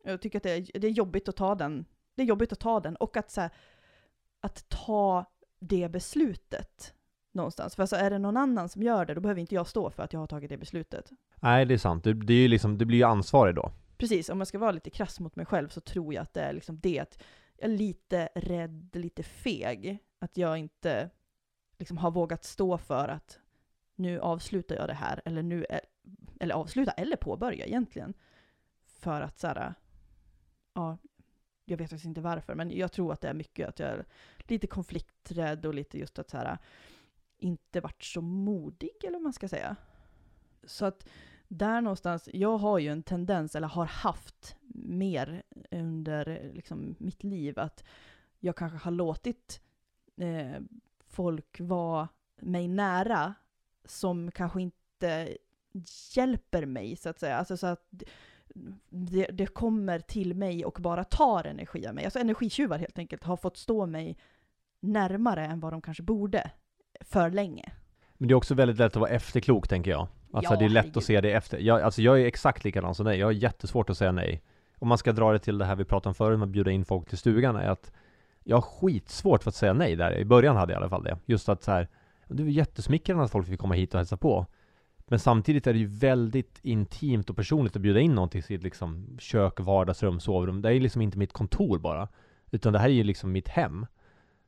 [0.05, 1.85] Jag tycker att det är, det är jobbigt att ta den.
[2.15, 3.51] Det är jobbigt att ta den och att så här,
[4.41, 5.25] att ta
[5.61, 6.95] det beslutet
[7.37, 7.77] någonstans.
[7.77, 10.03] För alltså är det någon annan som gör det, då behöver inte jag stå för
[10.03, 11.11] att jag har tagit det beslutet.
[11.37, 12.05] Nej, det är sant.
[12.05, 13.73] Det, det är liksom, det blir ju ansvarig då.
[13.97, 16.41] Precis, om jag ska vara lite krass mot mig själv så tror jag att det
[16.41, 17.23] är liksom det att
[17.57, 19.99] jag är lite rädd, lite feg.
[20.19, 21.11] Att jag inte
[21.79, 23.39] liksom har vågat stå för att
[23.95, 25.67] nu avslutar jag det här, eller nu,
[26.41, 28.15] eller avsluta, eller påbörja egentligen.
[28.87, 29.75] För att så här,
[30.75, 30.99] ja,
[31.65, 34.05] jag vet faktiskt inte varför, men jag tror att det är mycket att jag är
[34.39, 36.59] lite konflikträdd och lite just att så här,
[37.39, 39.77] inte varit så modig, eller vad man ska säga.
[40.65, 41.09] Så att
[41.49, 47.59] där någonstans, jag har ju en tendens, eller har haft mer under liksom, mitt liv,
[47.59, 47.85] att
[48.41, 49.61] jag kanske har låtit
[50.17, 50.63] eh,
[51.07, 52.09] folk vara
[52.41, 53.35] mig nära
[53.85, 55.37] som kanske inte
[56.15, 57.37] hjälper mig, så att säga.
[57.37, 57.93] Alltså så att
[58.89, 62.05] det, det kommer till mig och bara tar energi av mig.
[62.05, 64.19] Alltså energitjuvar helt enkelt har fått stå mig
[64.81, 66.51] närmare än vad de kanske borde
[67.01, 67.73] för länge.
[68.19, 70.07] Men det är också väldigt lätt att vara efterklok tänker jag.
[70.33, 70.97] Alltså Ja, det är lätt herregud.
[70.97, 71.59] att se det efter.
[71.59, 73.19] Jag, alltså jag är exakt likadan som dig.
[73.19, 74.43] Jag har jättesvårt att säga nej.
[74.79, 76.71] Om man ska dra det till det här vi pratade om förut med att bjuda
[76.71, 77.93] in folk till stugan är att
[78.45, 80.19] jag har skitsvårt för att säga nej där.
[80.19, 81.19] I början hade jag i alla fall det.
[81.27, 81.89] Just att så här,
[82.29, 84.47] det är jättesmickrande att folk vill komma hit och hälsa på.
[85.09, 88.63] Men samtidigt är det ju väldigt intimt och personligt att bjuda in någon till sitt
[88.63, 90.63] liksom kök, vardagsrum, sovrum.
[90.63, 92.09] Det är ju liksom inte mitt kontor bara.
[92.51, 93.87] Utan det här är ju liksom mitt hem.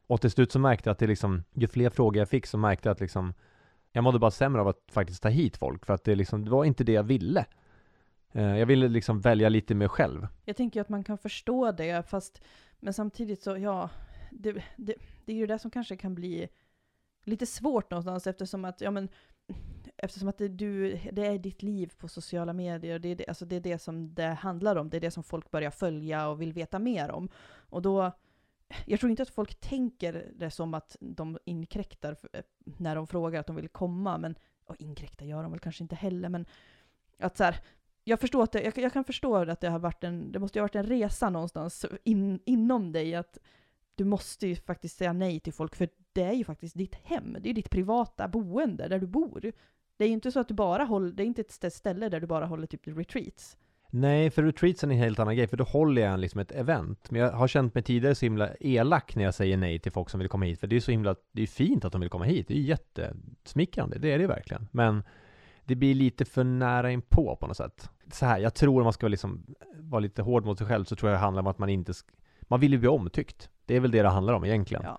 [0.08, 2.58] Och till slut så märkte jag att det liksom, ju fler frågor jag fick så
[2.58, 3.34] märkte jag att liksom
[3.92, 6.50] jag mådde bara sämre av att faktiskt ta hit folk för att det liksom, det
[6.50, 7.46] var inte det jag ville.
[8.32, 10.26] Eh, Jag ville liksom välja lite mer själv.
[10.44, 12.42] Jag tänker att man kan förstå det, fast
[12.80, 13.90] men samtidigt så, ja,
[14.30, 14.94] det, det,
[15.24, 16.48] det är ju det som kanske kan bli
[17.24, 19.08] lite svårt någonstans eftersom att, ja men,
[19.96, 23.44] eftersom att det, du, det är ditt liv på sociala medier, det är det, alltså
[23.46, 26.40] det är det som det handlar om, det är det som folk börjar följa och
[26.40, 27.28] vill veta mer om.
[27.56, 28.12] Och då,
[28.86, 33.40] jag tror inte att folk tänker det som att de inkräktar eh, när de frågar
[33.40, 36.46] att de vill komma, men, och inkräkta gör de väl kanske inte heller, men
[37.18, 37.60] att så här,
[38.04, 40.58] jag förstår att det, jag, jag kan förstå att det har varit en, det måste
[40.58, 43.38] ha varit en resa någonstans in, inom dig, att
[43.94, 47.32] du måste ju faktiskt säga nej till folk, för det är ju faktiskt ditt hem,
[47.32, 49.52] det är ju ditt privata boende där du bor.
[49.96, 52.20] Det är ju inte så att du bara håller, det är inte ett ställe där
[52.20, 53.56] du bara håller typ retreats.
[53.90, 57.10] Nej, för retreatsen är en helt annan grej, för då håller jag liksom ett event.
[57.10, 60.10] Men jag har känt mig tidigare så himla elak när jag säger nej till folk
[60.10, 62.10] som vill komma hit, för det är så himla, det är fint att de vill
[62.10, 64.68] komma hit, det är ju jättesmickrande, det är det verkligen.
[64.70, 65.02] Men
[65.64, 67.90] det blir lite för nära inpå på något sätt.
[68.12, 70.96] Så här, jag tror om man ska liksom vara lite hård mot sig själv så
[70.96, 71.92] tror jag det handlar om att man inte,
[72.42, 73.50] man vill ju bli omtyckt.
[73.66, 74.84] Det är väl det det handlar om egentligen.
[74.84, 74.98] Ja.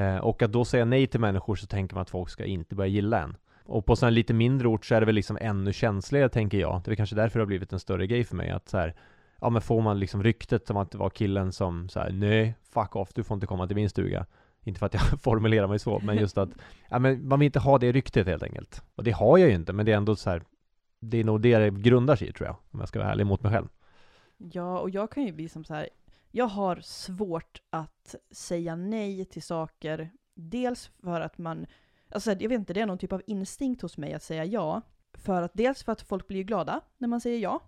[0.00, 2.74] Eh, och att då säga nej till människor så tänker man att folk ska inte
[2.74, 3.36] börja gilla en.
[3.68, 6.82] Och på en lite mindre ort så är det väl liksom ännu känsligare tänker jag.
[6.84, 8.94] Det är kanske därför det har blivit en större grej för mig att så här,
[9.40, 12.54] ja men får man liksom ryktet om att det var killen som så här, nej,
[12.70, 14.26] fuck off, du får inte komma till min stuga.
[14.64, 16.50] Inte för att jag formulerar mig så, men just att,
[16.90, 18.82] ja men man vill inte ha det ryktet helt enkelt.
[18.94, 20.42] Och det har jag ju inte, men det är ändå så här,
[21.00, 23.26] det är nog det det grundar sig i tror jag, om jag ska vara ärlig
[23.26, 23.68] mot mig själv.
[24.38, 25.88] Ja, och jag kan ju bli som så här,
[26.30, 31.66] jag har svårt att säga nej till saker, dels för att man,
[32.10, 34.82] alltså jag vet inte, det är någon typ av instinkt hos mig att säga ja,
[35.12, 37.62] för att dels för att folk blir glada när man säger ja,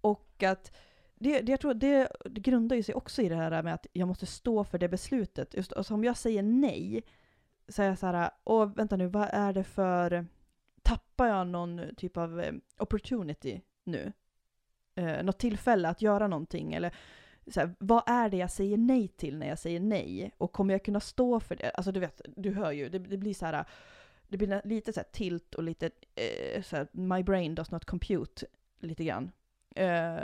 [0.00, 0.76] och att
[1.14, 3.86] det, det, jag tror det, det grundar ju sig också i det här med att
[3.92, 5.54] jag måste stå för det beslutet.
[5.54, 7.02] Just, alltså om jag säger nej,
[7.68, 10.26] så är jag så här, åh vänta nu, vad är det för,
[10.82, 14.12] tappar jag någon typ av eh, opportunity nu?
[14.98, 16.94] eh, något tillfälle att göra någonting eller
[17.50, 20.32] så här, vad är det jag säger nej till när jag säger nej?
[20.38, 21.70] Och kommer jag kunna stå för det?
[21.70, 23.64] Alltså du vet, du hör ju, det, det blir så här,
[24.28, 27.84] det blir lite så här tilt och lite eh, så här, my brain does not
[27.84, 28.46] compute
[28.80, 29.30] lite grann.
[29.74, 30.22] Eh,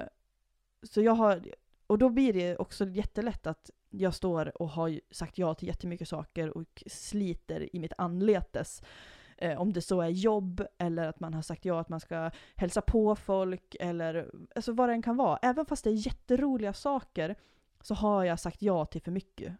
[0.83, 1.45] så jag har,
[1.87, 6.09] och då blir det också jättelätt att jag står och har sagt ja till jättemycket
[6.09, 8.83] saker och sliter i mitt anletes.
[9.37, 12.31] Eh, om det så är jobb eller att man har sagt ja att man ska
[12.55, 15.39] hälsa på folk eller alltså vad det än kan vara.
[15.43, 17.37] Även fast det är jätteroliga saker
[17.81, 19.57] så har jag sagt ja till för mycket.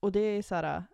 [0.00, 0.84] Och det är så här,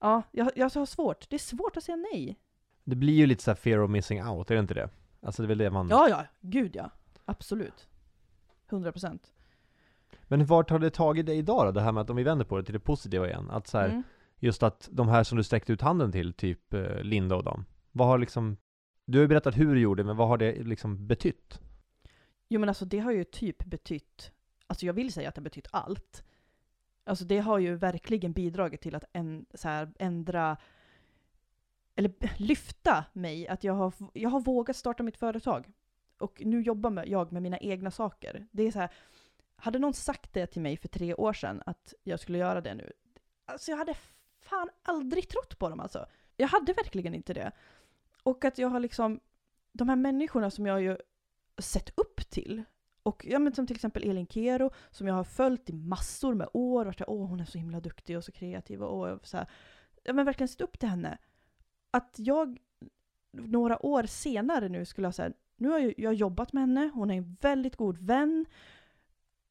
[0.00, 1.30] ja, jag, jag har svårt.
[1.30, 2.38] Det är svårt att säga nej.
[2.84, 4.88] Det blir ju lite så här fear of missing out, är det inte det?
[5.20, 5.88] Alltså det är väl det man...
[5.88, 6.90] Ja, ja, gud ja.
[7.24, 7.88] Absolut.
[8.68, 9.32] 100 procent.
[10.22, 11.72] Men vart har det tagit dig idag då?
[11.72, 13.78] Det här med att om vi vänder på det till det positiva igen, att så
[13.78, 14.02] här, Mm.
[14.40, 17.64] Just att de här som du sträckte ut handen till, typ eh, Linda och dem.
[17.92, 18.56] Vad har liksom,
[19.04, 21.60] du har ju berättat hur du gjorde, men vad har det liksom betytt?
[22.48, 24.32] Jo men alltså det har ju typ betytt,
[24.66, 26.24] alltså jag vill säga att det har betytt allt.
[27.04, 30.56] Alltså det har ju verkligen bidragit till att en, så här, ändra,
[31.94, 35.72] eller lyfta mig, att jag har, jag har vågat starta mitt företag.
[36.18, 38.46] Och nu jobbar jag med mina egna saker.
[38.50, 38.90] Det är så här,
[39.56, 42.74] hade någon sagt det till mig för tre år sedan, att jag skulle göra det
[42.74, 42.92] nu,
[43.46, 43.94] alltså jag hade
[44.48, 46.06] fan aldrig trott på dem alltså.
[46.36, 47.52] Jag hade verkligen inte det.
[48.22, 49.20] Och att jag har liksom,
[49.72, 50.96] de här människorna som jag ju
[51.58, 52.62] sett upp till.
[53.02, 56.48] Och ja, men som till exempel Elin Kero, som jag har följt i massor med
[56.52, 56.80] år.
[56.80, 58.82] Och varit åh, hon är så himla duktig och så kreativ.
[58.82, 59.46] Och, och så här,
[60.02, 61.18] ja, men verkligen sett upp till henne.
[61.90, 62.58] Att jag
[63.32, 67.10] några år senare nu skulle jag säga, nu har jag, jag jobbat med henne, hon
[67.10, 68.46] är en väldigt god vän.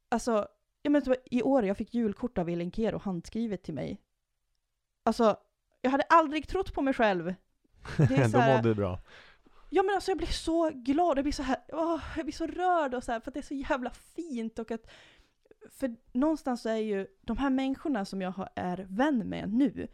[0.10, 0.48] Alltså,
[0.82, 4.02] jag menar, i år jag fick julkort av Elin Kero handskrivet till mig.
[5.06, 5.38] Alltså,
[5.82, 7.34] jag hade aldrig trott på mig själv.
[7.98, 9.00] Det är så här, Då mådde du bra.
[9.70, 12.48] Ja men alltså jag blir så glad, jag blir så här, åh, jag blir så
[12.48, 14.88] rörd och så här, för att det är så jävla fint och att
[15.72, 19.88] för någonstans så är ju de här människorna som jag är vän med nu,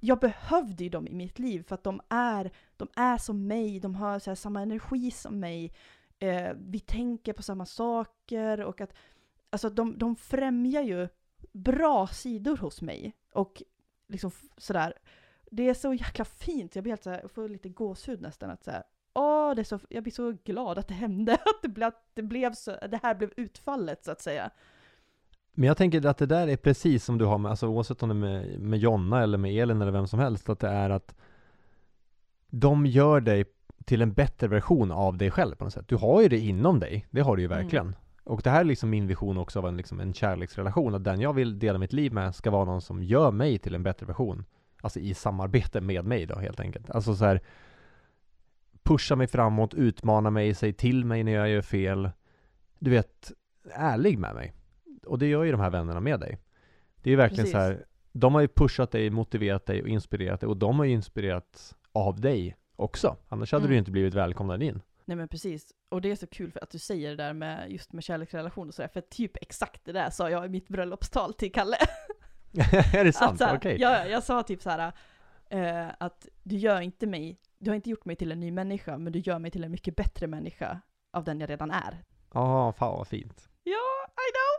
[0.00, 3.80] jag behövde ju dem i mitt liv för att de är, de är som mig,
[3.80, 5.72] de har så samma energi som mig,
[6.18, 8.94] eh, vi tänker på samma saker och att
[9.50, 11.08] alltså de, de främjar ju
[11.52, 13.16] bra sidor hos mig.
[13.32, 13.62] Och
[14.08, 14.92] liksom sådär,
[15.50, 18.64] det är så jäkla fint, jag blir helt såhär, jag får lite gåshud nästan att
[18.64, 18.82] säga
[19.14, 22.02] Åh, det är så, jag blir så glad att det hände, att det, blev, att
[22.14, 24.50] det blev så, det här blev utfallet så att säga.
[25.52, 28.08] Men jag tänker att det där är precis som du har med, alltså oavsett om
[28.08, 30.90] det är med, med Jonna eller med Elin eller vem som helst, att det är
[30.90, 31.14] att
[32.50, 33.44] de gör dig
[33.84, 35.88] till en bättre version av dig själv på något sätt.
[35.88, 37.58] Du har ju det inom dig, det har du ju mm.
[37.58, 37.86] verkligen.
[37.86, 37.98] Mm.
[38.28, 41.20] Och det här är liksom min vision också av en, liksom en kärleksrelation, att den
[41.20, 44.06] jag vill dela mitt liv med ska vara någon som gör mig till en bättre
[44.06, 44.44] version.
[44.80, 46.90] Alltså i samarbete med mig då helt enkelt.
[46.90, 47.40] Alltså så här
[48.82, 52.10] pusha mig framåt, utmana mig, säg till mig när jag gör fel.
[52.78, 53.32] Du vet,
[53.72, 54.52] ärlig med mig.
[55.06, 56.38] Och det gör ju de här vännerna med dig.
[57.02, 57.52] Det är verkligen Precis.
[57.52, 60.84] så här, de har ju pushat dig, motiverat dig och inspirerat dig och de har
[60.84, 63.16] ju inspirerats av dig också.
[63.28, 63.68] Annars hade mm.
[63.68, 64.80] du ju inte blivit välkomnad in.
[65.08, 65.72] Nej men precis.
[65.88, 68.68] Och det är så kul för att du säger det där med just med kärleksrelation
[68.68, 71.76] och sådär, för typ exakt det där sa jag i mitt bröllopstal till Kalle.
[72.94, 73.40] är det sant?
[73.40, 73.56] Okej.
[73.56, 73.76] Okay.
[73.76, 74.92] Ja, jag sa typ så här
[75.54, 78.98] uh, att du gör inte mig, du har inte gjort mig till en ny människa,
[78.98, 80.80] men du gör mig till en mycket bättre människa
[81.12, 82.04] av den jag redan är.
[82.34, 83.48] Ja, oh, fan vad fint.
[83.64, 84.58] Ja, I know!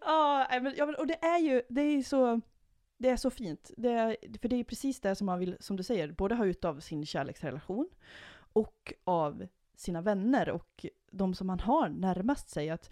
[0.00, 2.40] ja, men, ja, och det är ju, det är så,
[2.96, 3.70] det är så fint.
[3.76, 6.44] Det är, för det är precis det som man vill, som du säger, både ha
[6.44, 7.88] ut av sin kärleksrelation
[8.36, 12.70] och av sina vänner och de som man har närmast sig.
[12.70, 12.90] Att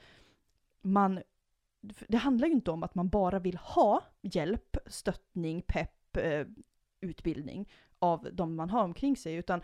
[0.83, 1.21] man,
[2.09, 6.47] det handlar ju inte om att man bara vill ha hjälp, stöttning, pepp, eh,
[7.01, 9.63] utbildning av de man har omkring sig, utan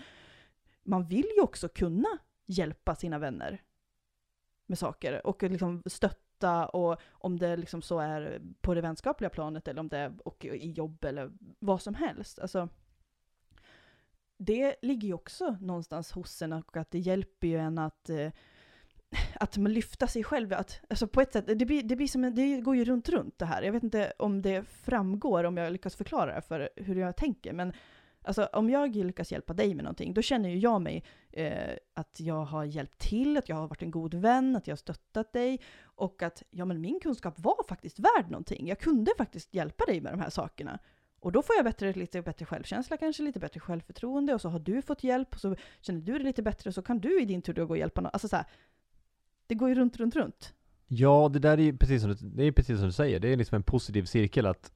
[0.83, 3.63] man vill ju också kunna hjälpa sina vänner
[4.67, 9.69] med saker och liksom stötta och om det liksom så är på det vänskapliga planet
[9.69, 12.39] eller om det är och i jobb eller vad som helst.
[12.39, 12.69] Alltså,
[14.37, 18.31] det ligger ju också någonstans hos en och att det hjälper ju en att eh,
[19.35, 22.25] att man lyfta sig själv, att, alltså på ett sätt, det, blir, det, blir som
[22.25, 23.63] en, det går ju runt runt det här.
[23.63, 27.53] Jag vet inte om det framgår, om jag lyckas förklara det för hur jag tänker,
[27.53, 27.73] men
[28.23, 32.21] Alltså om jag lyckas hjälpa dig med någonting, då känner ju jag mig eh, att
[32.21, 35.33] jag har hjälpt till, att jag har varit en god vän, att jag har stöttat
[35.33, 38.69] dig och att ja, men min kunskap var faktiskt värd någonting.
[38.69, 40.79] Jag kunde faktiskt hjälpa dig med de här sakerna.
[41.21, 44.59] Och då får jag bättre, lite bättre självkänsla, kanske lite bättre självförtroende och så har
[44.59, 47.25] du fått hjälp och så känner du dig lite bättre och så kan du i
[47.25, 48.11] din tur då gå och hjälpa någon.
[48.13, 48.45] Alltså så här,
[49.47, 50.55] det går ju runt, runt, runt.
[50.87, 53.21] Ja, det där är ju precis som du, det är precis som du säger.
[53.21, 54.73] Det är liksom en positiv cirkel att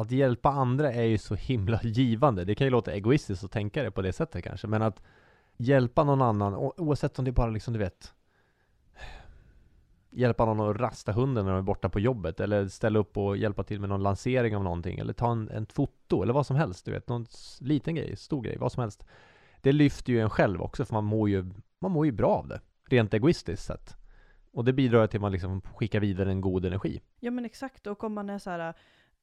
[0.00, 2.44] att hjälpa andra är ju så himla givande.
[2.44, 5.02] Det kan ju låta egoistiskt att tänka det på det sättet kanske, men att
[5.56, 8.14] hjälpa någon annan, oavsett om det är bara liksom, du vet,
[10.10, 13.36] hjälpa någon att rasta hunden när de är borta på jobbet, eller ställa upp och
[13.36, 16.56] hjälpa till med någon lansering av någonting, eller ta en, en foto, eller vad som
[16.56, 17.26] helst, du vet, någon
[17.60, 19.06] liten grej, stor grej, vad som helst.
[19.60, 22.48] Det lyfter ju en själv också, för man mår ju, man mår ju bra av
[22.48, 23.96] det, rent egoistiskt sett.
[24.52, 27.00] Och det bidrar till att man liksom skickar vidare en god energi.
[27.20, 28.74] Ja men exakt, och om man är så här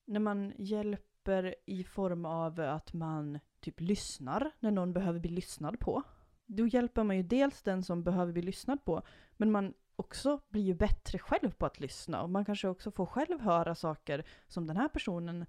[0.08, 5.80] när man hjälper i form av att man typ lyssnar när någon behöver bli lyssnad
[5.80, 6.04] på.
[6.46, 9.02] Då hjälper man ju dels den som behöver bli lyssnad på,
[9.38, 13.06] men man också blir ju bättre själv på att lyssna och man kanske också får
[13.06, 15.46] själv höra saker som den här personen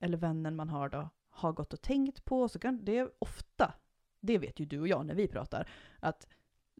[0.00, 2.48] eller vännen man har då har gått och tänkt på.
[2.48, 3.74] Så kan det ofta,
[4.20, 5.68] det vet ju du och jag när vi pratar,
[6.00, 6.28] att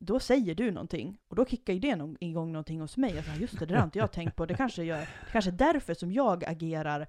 [0.04, 3.14] då säger du någonting och då kickar ju det igång någonting hos mig.
[3.14, 4.46] Jag sa, just det, det har inte jag tänkt på.
[4.46, 7.08] Det kanske, jag, det kanske är därför som jag agerar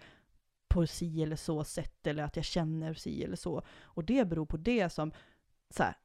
[0.67, 3.61] på si eller så sätt eller att jag känner si eller så.
[3.81, 5.11] Och det beror på det som,
[5.69, 5.95] så här,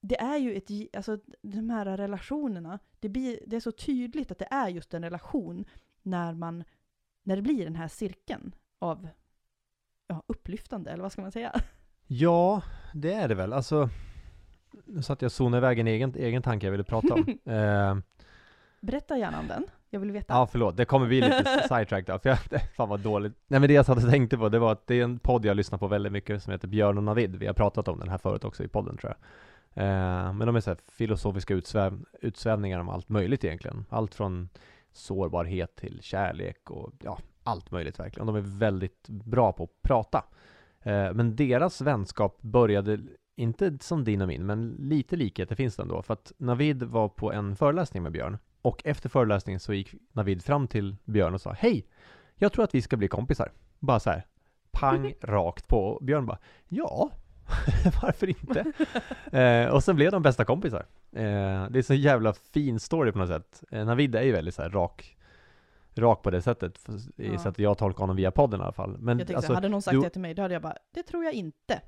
[0.00, 4.38] det är ju ett, alltså de här relationerna, det, blir, det är så tydligt att
[4.38, 5.64] det är just en relation
[6.02, 6.64] när man,
[7.22, 9.08] när det blir den här cirkeln av
[10.06, 11.60] ja, upplyftande, eller vad ska man säga?
[12.06, 12.62] Ja,
[12.94, 13.52] det är det väl.
[13.52, 13.88] Alltså,
[14.84, 17.28] nu satt jag och zonade iväg en egen, egen tanke jag ville prata om.
[17.44, 17.96] eh,
[18.80, 19.66] Berätta gärna om den.
[19.90, 20.34] Jag vill veta.
[20.34, 20.76] Ja, förlåt.
[20.76, 22.38] Det kommer bli lite sidetrack då, för jag,
[22.76, 23.32] fan vad dåligt.
[23.46, 25.44] Nej men det jag satt och tänkte på, det var att det är en podd
[25.44, 27.36] jag lyssnar på väldigt mycket som heter Björn och Navid.
[27.36, 29.18] Vi har pratat om den här förut också i podden tror jag.
[29.84, 33.84] Eh, men de är så här filosofiska utsväv, utsvävningar om allt möjligt egentligen.
[33.88, 34.48] Allt från
[34.92, 38.26] sårbarhet till kärlek och ja, allt möjligt verkligen.
[38.26, 40.24] De är väldigt bra på att prata.
[40.82, 42.98] Eh, men deras vänskap började,
[43.36, 46.02] inte som din och min, men lite likheter finns det ändå.
[46.02, 48.38] För att Navid var på en föreläsning med Björn.
[48.62, 51.86] Och efter föreläsningen så gick Navid fram till Björn och sa Hej!
[52.34, 53.52] Jag tror att vi ska bli kompisar.
[53.78, 54.26] Bara så här,
[54.70, 55.76] pang rakt på.
[55.78, 57.10] Och Björn bara Ja,
[58.02, 58.72] varför inte?
[59.40, 60.86] eh, och sen blev de bästa kompisar.
[61.12, 63.64] Eh, det är så jävla fin story på något sätt.
[63.70, 65.16] Eh, Navid är ju väldigt så här rak,
[65.94, 67.38] rak på det sättet, för, i Ja.
[67.38, 68.98] sättet jag tolkar honom via podden i alla fall.
[68.98, 70.62] Men Jag tänkte alltså, så, hade någon sagt du- det till mig, då hade jag
[70.62, 71.80] bara, det tror jag inte.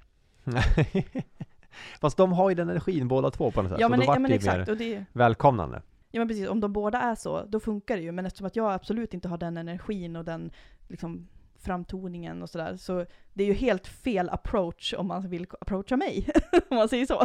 [2.00, 3.80] Fast de har ju den energin båda två på något sätt.
[3.80, 5.82] Ja och men, då ja, vart men det exakt, mer det, välkomnande.
[6.10, 8.12] ja men precis, om de båda är så, då funkar det ju.
[8.12, 10.50] Men eftersom att jag absolut inte har den energin och den
[10.88, 15.96] liksom framtoningen och sådär, så det är ju helt fel approach om man vill approacha
[15.96, 16.28] mig,
[16.70, 17.24] om man säger så.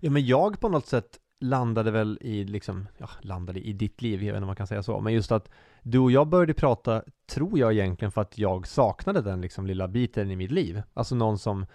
[0.00, 4.22] Ja men jag på något sätt landade väl i liksom, ja landade i ditt liv,
[4.22, 5.50] jag vet inte om man kan säga så, men just att
[5.82, 9.88] du och jag började prata, tror jag egentligen för att jag saknade den liksom lilla
[9.88, 10.82] biten i mitt liv.
[10.94, 11.66] Alltså någon som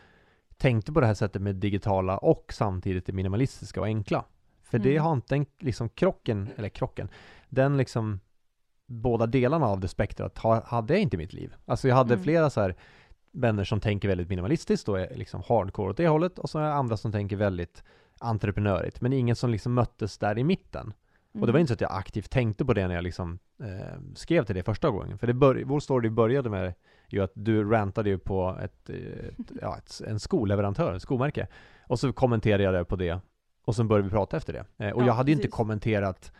[0.59, 4.25] tänkte på det här sättet med digitala och samtidigt det minimalistiska och enkla.
[4.63, 5.03] För det Mm.
[5.03, 7.09] har inte den liksom krocken, eller krocken,
[7.49, 8.19] den liksom
[8.87, 11.53] båda delarna av det spektrat ha- hade jag inte i mitt liv.
[11.65, 12.23] Alltså jag hade Mm.
[12.23, 12.75] flera så här
[13.31, 16.65] vänner som tänker väldigt minimalistiskt och är liksom hardcore åt det hållet och så har
[16.65, 17.83] jag andra som tänker väldigt
[18.19, 20.93] entreprenörigt, men ingen som liksom möttes där i mitten.
[21.33, 21.59] Och det var Mm.
[21.59, 24.63] inte så att jag aktivt tänkte på det när jag liksom eh, skrev till det
[24.63, 25.17] första gången.
[25.17, 26.73] För det bör, vår story började med
[27.13, 31.47] ju att du rantade ju på ett, eh, ett, ja, ett, en skoleverantör, ett skomärke.
[31.87, 33.19] Och så kommenterade jag det på det.
[33.65, 34.85] Och sen började vi prata efter det.
[34.85, 36.31] Eh, och Ja, jag hade ju inte kommenterat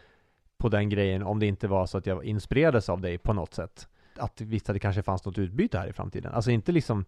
[0.58, 3.54] på den grejen om det inte var så att jag inspirerades av dig på något
[3.54, 3.88] sätt.
[4.18, 6.34] Att visst att det kanske fanns något utbyte här i framtiden.
[6.34, 7.06] Alltså inte liksom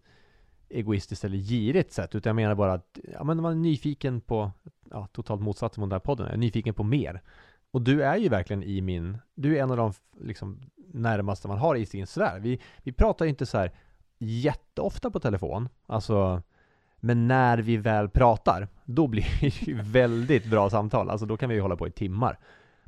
[0.70, 4.52] egoistiskt eller girigt sätt, utan jag menar bara att ja, men man är nyfiken på,
[4.90, 7.22] ja, totalt motsatsen mot den här podden, jag är nyfiken på mer.
[7.72, 10.60] Och du är ju verkligen i min, du är en av de liksom,
[10.94, 12.40] närmaste man har i sin sfär.
[12.40, 13.72] Vi, vi pratar ju inte så här
[14.18, 16.42] jätteofta på telefon, alltså,
[17.00, 21.10] men när vi väl pratar, då blir det ju väldigt bra samtal.
[21.10, 22.40] Alltså då kan vi ju hålla på i timmar.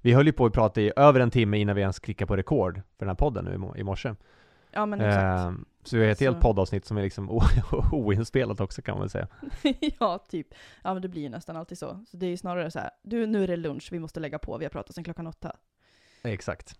[0.01, 2.35] Vi höll ju på att prata i över en timme innan vi ens klickade på
[2.37, 4.15] rekord för den här podden nu i mo- i morse.
[4.71, 5.23] Ja men exakt.
[5.23, 7.41] Ehm, så vi har ett helt Så- poddavsnitt som är liksom
[7.91, 9.27] oinspelat också kan man väl säga.
[9.99, 10.47] ja, typ.
[10.83, 11.99] Ja men det blir ju nästan alltid så.
[12.07, 14.39] Så det är ju snarare så här, du nu är det lunch, vi måste lägga
[14.39, 15.55] på, vi har pratat sedan klockan åtta.
[16.23, 16.79] Exakt.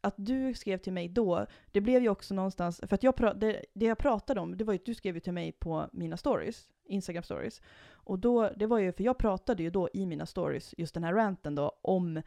[0.00, 3.34] Att du skrev till mig då, det blev ju också någonstans, för att jag pra,
[3.34, 5.88] det, det jag pratade om, det var ju att du skrev ju till mig på
[5.92, 7.62] mina stories, Instagram stories.
[7.90, 11.04] Och då, det var ju, för jag pratade ju då i mina stories, just den
[11.04, 12.22] här ranten då, om,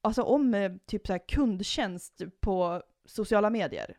[0.00, 3.96] alltså om eh, typ så här kundtjänst på sociala medier.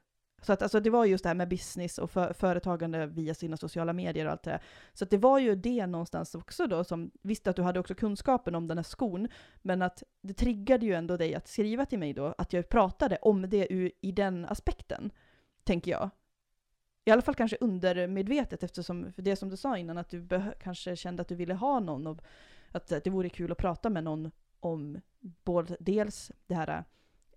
[0.48, 3.58] Så att alltså det var just det här med business och för, företagande via sina
[3.58, 4.62] sociala medier och allt det där.
[4.94, 7.96] Så att det var ju det någonstans också då som, visste att du hade också
[7.96, 9.28] kunskapen om den här skon,
[9.62, 13.18] men att det triggade ju ändå dig att skriva till mig då, att jag pratade
[13.22, 15.12] om det ur, i den aspekten,
[15.64, 16.10] tänker jag.
[17.06, 20.28] I alla fall kanske undermedvetet eftersom, för det som du sa innan, att du
[20.60, 22.22] kanske kände att du ville ha någon och
[22.72, 26.84] att, att det vore kul att prata med någon om både, dels det här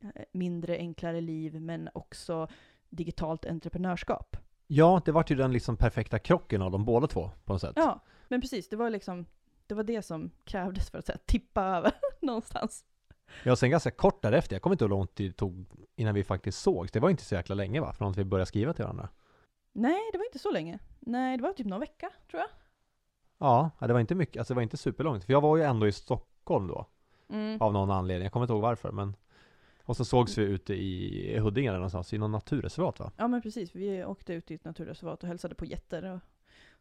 [0.01, 2.49] eh, mindre, enklare liv, men också
[2.91, 4.37] digitalt entreprenörskap.
[4.67, 7.73] Ja, det vart ju den liksom perfekta krocken av de båda två på något sätt.
[7.77, 9.27] Ja, men precis, det var liksom,
[9.67, 12.85] det var det som krävdes för att här, tippa över någonstans.
[13.45, 16.25] Ja, sen ganska kort därefter, jag kommer inte ihåg hur långt det tog innan vi
[16.25, 16.93] faktiskt sågs.
[16.93, 19.09] Det var inte så jäkla länge va, från att vi började skriva till varandra.
[19.73, 20.79] Nej, det var inte så länge.
[21.01, 22.49] Nej, det var typ någon vecka, tror jag.
[23.39, 25.25] Ja, ja, det var inte mycket, alltså det var inte superlångt.
[25.25, 26.87] För jag var ju ändå i Stockholm då,
[27.29, 27.61] Mm.
[27.63, 28.23] av någon anledning.
[28.25, 29.17] Jag kommer inte ihåg varför, men
[29.91, 33.13] och så sågs vi ute i Huddinge någonstans, i någon naturreservat va?
[33.17, 36.21] Ja men precis, vi åkte ut i ett naturreservat och hälsade på getter och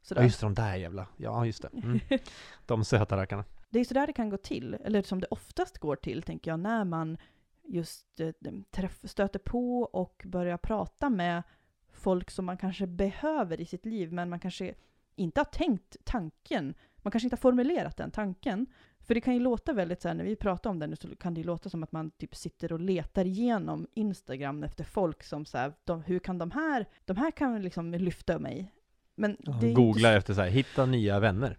[0.01, 0.21] sådär.
[0.21, 1.69] Ja just det, de där jävla, ja just det.
[1.73, 1.99] Mm.
[2.65, 3.45] De söta rackarna.
[3.69, 6.59] Det är sådär det kan gå till, eller som det oftast går till, tänker jag,
[6.59, 7.17] när man
[7.63, 8.31] just eh,
[8.71, 11.43] träff, stöter på och börjar prata med
[11.91, 14.73] folk som man kanske behöver i sitt liv, men man kanske
[15.15, 18.65] inte har tänkt tanken, man kanske inte har formulerat den tanken.
[19.09, 21.15] För det kan ju låta väldigt så här, när vi pratar om det nu så
[21.15, 25.23] kan det ju låta som att man typ sitter och letar igenom Instagram efter folk
[25.23, 28.73] som så här, de, hur kan de här, de här kan liksom lyfta mig.
[29.15, 31.57] Men det ju inte efter så här, hitta nya vänner.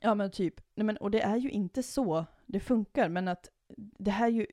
[0.00, 3.48] Ja men typ, nej men och det är ju inte så det funkar, men att
[3.98, 4.46] det här är ju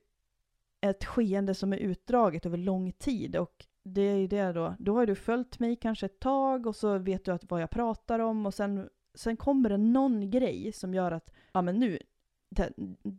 [0.82, 4.96] ett skeende som är utdraget över lång tid och det är ju det då, då
[4.96, 8.20] har du följt mig kanske ett tag och så vet du att vad jag pratar
[8.20, 12.00] om och sen, sen kommer det någon grej som gör att, ja men nu,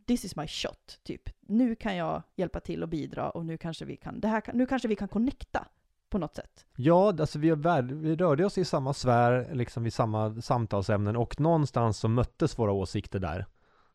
[0.06, 1.22] this is my shot, typ.
[1.40, 4.56] Nu kan jag hjälpa till och bidra och nu kanske vi kan, det här kan,
[4.56, 5.68] nu kanske vi kan connecta
[6.08, 6.66] på något sätt.
[6.76, 11.40] Ja, alltså vi, värld, vi rörde oss i samma sfär, liksom vid samma samtalsämnen och
[11.40, 13.46] någonstans så möttes våra åsikter där.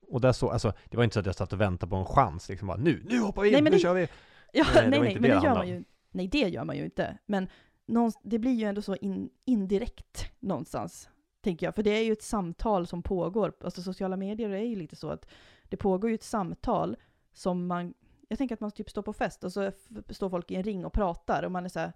[0.08, 2.06] Och där så, alltså det var inte så att jag satt och väntade på en
[2.06, 4.08] chans liksom bara nu, nu hoppar vi in, Nej, nu det- kör vi!
[4.54, 6.40] Ja, Nej, det nej, nej, inte men det det det gör man ju Nej, det
[6.50, 7.18] gör man ju inte.
[7.26, 7.48] Men
[7.86, 11.10] någonstans, det blir ju ändå så in, indirekt någonstans,
[11.46, 11.76] tänker jag.
[11.76, 13.54] För det är ju ett samtal som pågår.
[13.64, 15.28] Alltså sociala medier är ju lite så att
[15.64, 16.98] det pågår ju ett samtal
[17.34, 17.94] som man,
[18.28, 19.72] jag tänker att man typ står på fest och så
[20.10, 21.94] står folk i en ring och pratar och man är så här,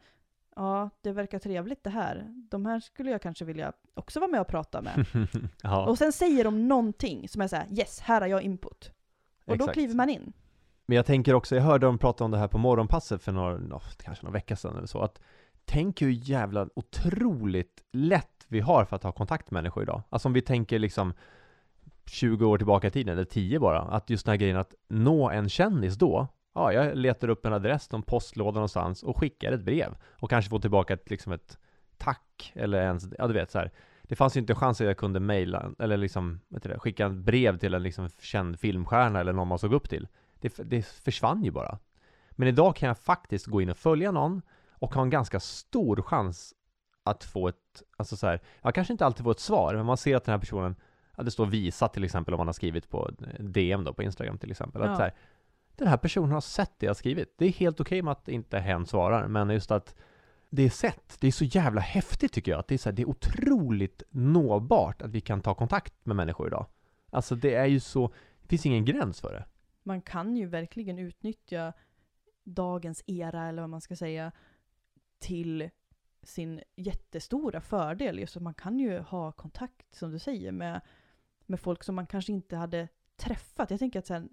[0.55, 2.25] ja, det verkar trevligt det här.
[2.51, 5.05] De här skulle jag kanske vilja också vara med och prata med.
[5.63, 8.91] ja, Och sen säger de någonting som är så här, yes, här har jag input.
[9.45, 9.73] Och då exakt.
[9.73, 10.33] kliver man in.
[10.85, 13.79] Men jag tänker också, jag hörde dem prata om det här på morgonpasset för några,
[13.97, 15.21] kanske några veckor sedan eller så, att
[15.65, 20.01] tänk hur jävla otroligt lätt vi har för att ha kontakt med människor idag.
[20.09, 21.13] Alltså om vi tänker liksom
[22.05, 25.29] 20 år tillbaka i tiden, eller 10 bara, att just den här grejen att nå
[25.29, 29.63] en kändis då, ja, jag letar upp en adress, någon postlåda någonstans och skickar ett
[29.63, 31.57] brev och kanske får tillbaka ett, liksom ett
[31.97, 33.71] tack eller ens, ja du vet så här.
[34.01, 36.79] Det fanns ju inte en chans att jag kunde mejla eller liksom, vet du det,
[36.79, 40.07] skicka ett brev till en liksom känd filmstjärna eller någon man såg upp till.
[40.39, 41.79] Det, det försvann ju bara.
[42.31, 44.41] Men idag kan jag faktiskt gå in och följa någon
[44.71, 46.53] och ha en ganska stor chans
[47.09, 49.97] att få ett, alltså så här, jag kanske inte alltid får ett svar, men man
[49.97, 50.75] ser att den här personen,
[51.17, 54.37] ja, det står visa till exempel om man har skrivit på DM då på Instagram
[54.37, 54.87] till exempel, Ja.
[54.89, 55.13] att så här,
[55.75, 57.33] den här personen har sett det jag skrivit.
[57.37, 59.95] Det är helt okej med att inte hen svarar, men just att
[60.49, 62.95] det är sett, det är så jävla häftigt tycker jag, att det är, så här,
[62.95, 66.65] det är otroligt nåbart att vi kan ta kontakt med människor idag.
[67.11, 69.45] Alltså det är ju så, det finns ingen gräns för det.
[69.83, 71.73] Man kan ju verkligen utnyttja
[72.43, 74.31] dagens era, eller vad man ska säga,
[75.19, 75.69] till
[76.23, 78.19] sin jättestora fördel.
[78.19, 80.81] Just att man kan ju ha kontakt, som du säger, med,
[81.45, 83.71] med folk som man kanske inte hade träffat.
[83.71, 84.29] Jag tänker att sen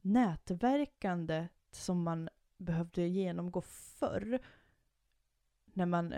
[0.00, 4.38] nätverkandet som man behövde genomgå förr,
[5.64, 6.14] när man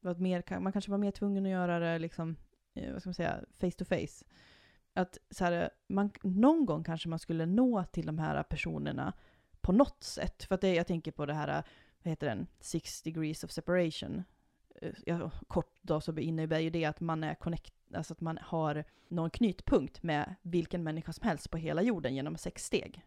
[0.00, 2.36] var mer, man kanske var mer tvungen att göra det liksom,
[2.74, 4.24] eh, vad ska man säga, face to face.
[4.92, 9.12] Att så här, man, någon gång kanske man skulle nå till de här personerna
[9.60, 10.44] på något sätt.
[10.44, 11.64] För att det, jag tänker på det här,
[12.02, 14.24] vad heter den, six degrees of separation.
[14.80, 18.38] Eh, Ja, kort då så innebär ju det att man är connect, alltså att man
[18.42, 23.04] har någon knytpunkt med vilken människa som helst på hela jorden genom sex steg.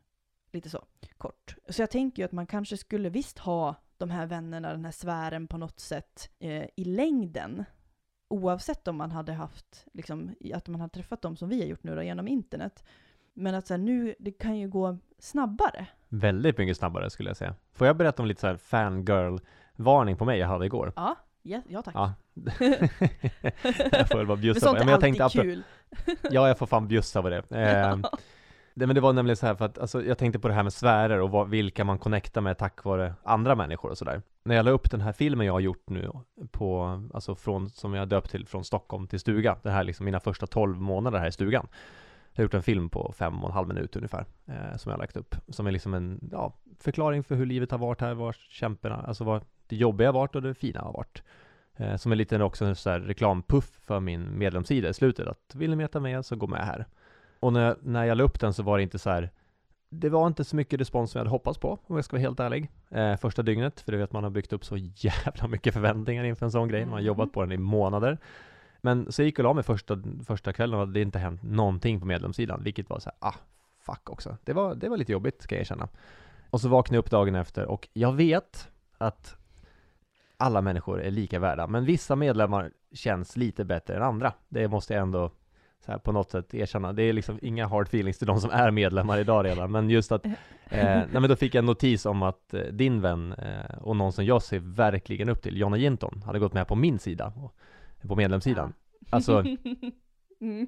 [0.51, 0.85] Lite så,
[1.17, 1.55] kort.
[1.69, 4.91] Så jag tänker ju att man kanske skulle visst ha de här vännerna, den här
[4.91, 7.65] sfären på något sätt eh, i längden.
[8.27, 11.83] Oavsett om man hade haft, liksom, att man hade träffat dem som vi har gjort
[11.83, 12.83] nu då, genom internet.
[13.33, 15.87] Men att så här, nu, det kan ju gå snabbare.
[16.09, 17.55] Väldigt mycket snabbare skulle jag säga.
[17.71, 20.93] Får jag berätta om lite så här fangirl-varning på mig jag hade igår?
[20.95, 21.95] Ja, ja, ja tack.
[21.95, 22.13] Ja.
[23.91, 24.85] jag får väl bara bjussa sånt på är det.
[24.85, 25.63] Men jag alltid tänkte kul.
[26.31, 27.43] Ja, jag får fan bjussa på det.
[27.51, 27.97] Eh,
[28.73, 28.87] det.
[28.87, 30.73] Men det var nämligen så här för att, alltså, jag tänkte på det här med
[30.73, 34.21] sfärer och vad, vilka man connectar med tack vare andra människor och sådär.
[34.43, 36.11] När jag la upp den här filmen jag har gjort nu
[36.51, 39.57] på, alltså från, som jag döpt till Från Stockholm till stuga.
[39.63, 41.67] Det här liksom mina första 12 månader här i stugan.
[42.33, 44.97] Jag har gjort en film på fem och en halv minut ungefär, eh, som jag
[44.97, 45.35] har lagt upp.
[45.49, 49.23] Som är liksom en, ja, förklaring för hur livet har varit här, var kämporna, alltså
[49.23, 51.23] vad det jobbiga har varit och det fina har varit.
[51.75, 55.55] Eh, som är lite också en så här reklampuff för min medlemssida i slutet, att
[55.55, 56.85] vill ni veta mer så gå med här.
[57.39, 59.31] Och när, när jag la upp den så var det inte så här
[59.99, 62.21] det var inte så mycket respons som jag hade hoppats på, om jag ska vara
[62.21, 62.69] helt ärlig.
[62.89, 66.45] Eh, första dygnet, för du vet man har byggt upp så jävla mycket förväntningar inför
[66.45, 66.85] en sån grej.
[66.85, 68.17] Man har jobbat på den i månader.
[68.85, 71.43] Men så jag gick och la mig första, första kvällen och det hade inte hänt
[71.43, 73.35] någonting på medlemssidan, vilket var så här, ah,
[73.79, 74.37] fuck också.
[74.43, 75.87] Det var, det var lite jobbigt, ska jag erkänna.
[76.49, 79.35] Och så vaknade jag upp dagen efter och jag vet att
[80.37, 84.33] alla människor är lika värda, men vissa medlemmar känns lite bättre än andra.
[84.49, 85.31] Det måste jag ändå
[85.85, 86.93] här, på något sätt erkänna.
[86.93, 90.11] Det är liksom inga hard feelings till de som är medlemmar idag redan, men just
[90.11, 90.31] att, eh,
[90.71, 94.13] nej men då fick jag en notis om att eh, din vän eh, och någon
[94.13, 97.55] som jag ser verkligen upp till, Jonna Jinton, hade gått med på min sida, och-
[98.07, 98.73] på medlemssidan.
[99.09, 99.39] Alltså,
[100.41, 100.67] mm.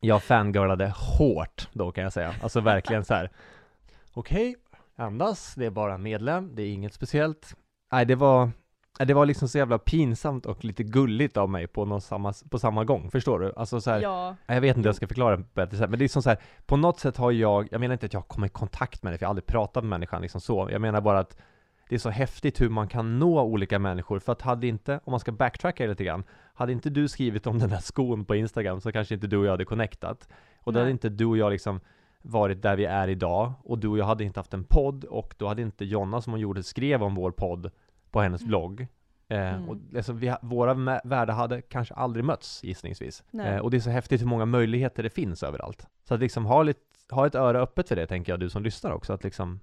[0.00, 2.34] jag fangirlade hårt då kan jag säga.
[2.42, 3.30] Alltså verkligen så här.
[4.12, 4.56] Okej,
[4.96, 7.56] andas, det är bara medlem, det är inget speciellt.
[7.92, 8.50] Nej, det var,
[8.98, 12.58] det var liksom så jävla pinsamt och lite gulligt av mig på, någon samma, på
[12.58, 13.52] samma gång, förstår du?
[13.56, 16.04] Alltså så här, Ja, jag vet inte hur jag ska förklara det bättre men det
[16.04, 18.46] är som så här, på något sätt har jag, jag menar inte att jag kommer
[18.46, 20.68] i kontakt med det, för jag har aldrig pratat med människan liksom så.
[20.70, 21.36] Jag menar bara att
[21.88, 25.10] det är så häftigt hur man kan nå olika människor, för att hade inte, om
[25.10, 28.80] man ska backtracka lite grann, hade inte du skrivit om den där skon på Instagram
[28.80, 30.28] så kanske inte du och jag hade connectat.
[30.60, 31.80] Och då hade inte du och jag liksom
[32.22, 35.34] varit där vi är idag, och du och jag hade inte haft en podd, och
[35.38, 37.70] då hade inte Jonna som hon gjorde skrev om vår podd
[38.10, 38.48] på hennes Mm.
[38.48, 38.86] blogg.
[39.28, 39.68] Eh, Mm.
[39.68, 40.74] och alltså, vi, våra
[41.04, 43.22] världar hade kanske aldrig mötts gissningsvis.
[43.46, 45.86] Eh, och det är så häftigt hur många möjligheter det finns överallt.
[46.04, 46.80] Så att liksom ha, lite,
[47.10, 49.12] ha ett öra öppet för det tänker jag, du som lyssnar också.
[49.12, 49.60] Att liksom,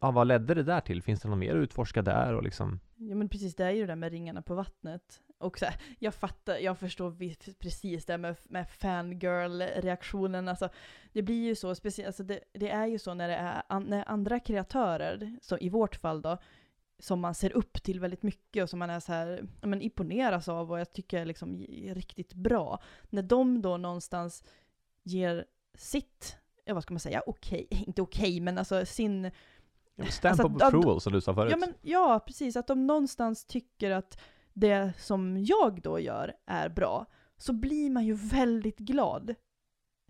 [0.00, 1.02] ja, vad ledde det där till?
[1.02, 2.34] Finns det något mer att utforska där?
[2.34, 5.20] Och liksom, Ja men precis, det är ju det där med ringarna på vattnet.
[5.38, 7.16] Och så här, jag fattar, jag förstår
[7.54, 10.48] precis det med, med fangirl-reaktionen.
[10.48, 10.68] Alltså,
[11.12, 13.84] det blir ju så, speciellt, alltså det, det är ju så när det är an,
[13.84, 16.38] när andra kreatörer, som i vårt fall då,
[16.98, 20.48] som man ser upp till väldigt mycket och som man är så här, men imponeras
[20.48, 22.82] av och jag tycker är liksom är riktigt bra.
[23.10, 24.44] När de då någonstans
[25.02, 29.30] ger sitt, ja vad ska man säga, okej, inte okej, men alltså sin...
[30.08, 31.50] Stamp Alltså, of approval som du sa förut.
[31.50, 32.56] Ja, men, ja, precis.
[32.56, 34.20] Att de någonstans tycker att
[34.52, 39.34] det som jag då gör är bra, så blir man ju väldigt glad.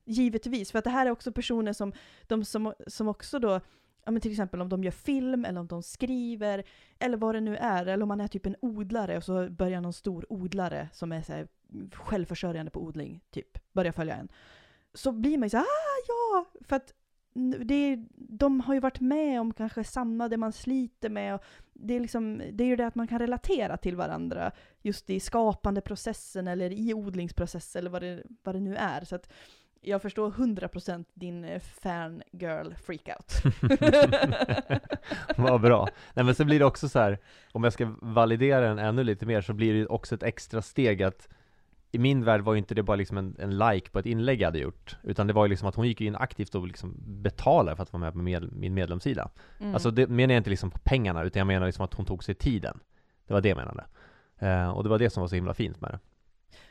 [0.05, 1.93] Givetvis, för att det här är också personer som,
[2.27, 3.61] de som, som också då,
[4.05, 6.65] ja men till exempel om de gör film, eller om de skriver,
[6.99, 9.81] eller vad det nu är, eller om man är typ en odlare och så börjar
[9.81, 11.49] någon stor odlare som är så här,
[11.93, 14.29] självförsörjande på odling, typ, börja följa en.
[14.95, 16.47] Så blir man ju så här, ah ja!
[16.65, 16.95] För att
[17.65, 21.35] det, är- de har ju varit med om kanske samma, det man sliter med.
[21.35, 24.51] Och det, är liksom, det är ju det att man kan relatera till varandra
[24.83, 29.05] just i skapandeprocessen eller i odlingsprocessen eller vad det, vad det nu är.
[29.05, 29.33] Så att
[29.85, 33.33] jag förstår 100% din eh, fangirl freakout.
[35.37, 35.89] Vad bra.
[36.15, 37.19] Nej men så blir det också så här,
[37.53, 41.03] om jag ska validera den ännu lite mer så blir det också ett extra steg
[41.03, 41.29] att
[41.93, 44.41] i min värld var ju inte det bara liksom en, en like på ett inlägg
[44.41, 46.95] jag hade gjort, utan det var ju liksom att hon gick in aktivt och liksom
[46.99, 49.31] betalade för att vara med på med, min medlemssida.
[49.59, 49.75] Mm.
[49.75, 52.25] Alltså det menar jag inte liksom på pengarna, utan jag menar liksom att hon tog
[52.25, 52.81] sig tiden.
[53.27, 53.85] Det var det jag menade.
[54.39, 55.99] Eh, och det var det som var så himla fint med det.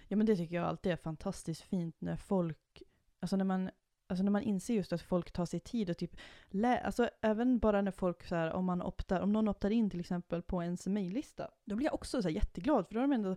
[0.07, 2.84] Ja men det tycker jag alltid är fantastiskt fint när folk,
[3.19, 3.69] alltså när man,
[4.09, 6.15] alltså när man inser just att folk tar sig tid och typ,
[6.49, 9.89] lä- alltså även bara när folk så här, om man optar, om någon optar in
[9.89, 13.13] till exempel på ens mejllista, då blir jag också så jätteglad för då har de
[13.13, 13.36] ändå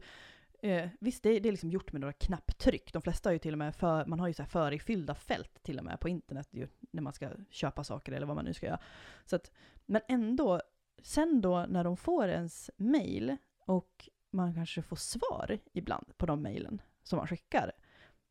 [0.65, 2.93] Eh, visst, det, det är liksom gjort med några knapptryck.
[2.93, 5.62] De flesta har ju till och med för, man har ju så här förifyllda fält
[5.62, 8.55] till och med på internet ju, när man ska köpa saker eller vad man nu
[8.55, 8.81] ska göra.
[9.25, 9.53] Så att,
[9.87, 10.61] men ändå,
[11.03, 16.43] sen då när de får ens mail och man kanske får svar ibland på de
[16.43, 17.73] mejlen som man skickar.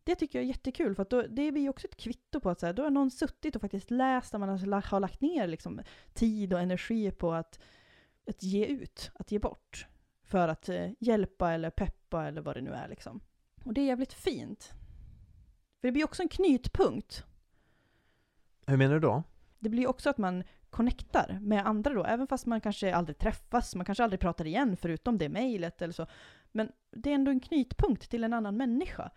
[0.04, 2.50] Det tycker jag är jättekul, för att då, det blir ju också ett kvitto på
[2.50, 5.22] att så här, då har någon suttit och faktiskt läst, och man har, har lagt
[5.22, 5.82] ner liksom,
[6.14, 7.60] tid och energi på att,
[8.28, 9.88] att ge ut, att ge bort.
[10.34, 13.20] För att eh, hjälpa eller peppa eller vad det nu är liksom.
[13.64, 14.74] Och det är jävligt fint.
[15.82, 17.24] För det blir också en knytpunkt.
[18.68, 19.24] Hur menar du då?
[19.60, 23.76] Det blir också att man connectar med andra då, även fast man kanske aldrig träffas,
[23.76, 26.08] man kanske aldrig pratar igen förutom det mejlet eller så.
[26.52, 29.12] Men det är ändå en knytpunkt till en annan människa.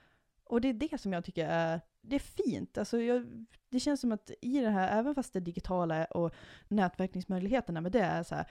[0.45, 2.79] Och det är det som jag tycker är, det är fint.
[2.79, 6.35] Alltså jag, det känns som att i det här, även fast det digitala och
[6.69, 8.47] nätverkningsmöjligheterna med det är så här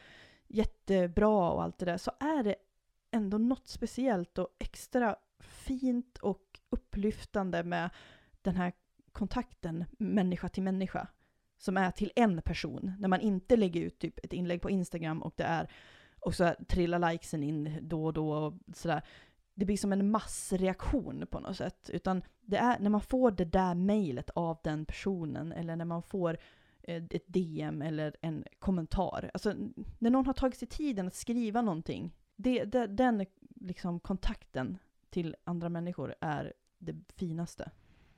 [0.48, 2.56] jättebra och allt det där, så är det
[3.12, 7.90] ändå något speciellt och extra fint och upplyftande med
[8.42, 8.74] den här
[9.12, 11.08] kontakten människa till människa
[11.58, 12.94] som är till en person.
[13.00, 15.72] När man inte lägger ut typ ett inlägg på Instagram och det är
[16.20, 19.02] och så trillar likesen in då och då och sådär.
[19.54, 21.90] Det blir som en massreaktion på något sätt.
[21.94, 26.04] Utan det är när man får det där mejlet av den personen eller när man
[26.04, 26.38] får
[26.88, 29.32] ett DM eller en kommentar.
[29.34, 29.54] Alltså
[30.00, 32.16] när någon har tagit sig tiden att skriva någonting.
[32.36, 33.26] Det, det, den
[33.56, 34.78] liksom kontakten
[35.10, 37.72] till andra människor är det finaste,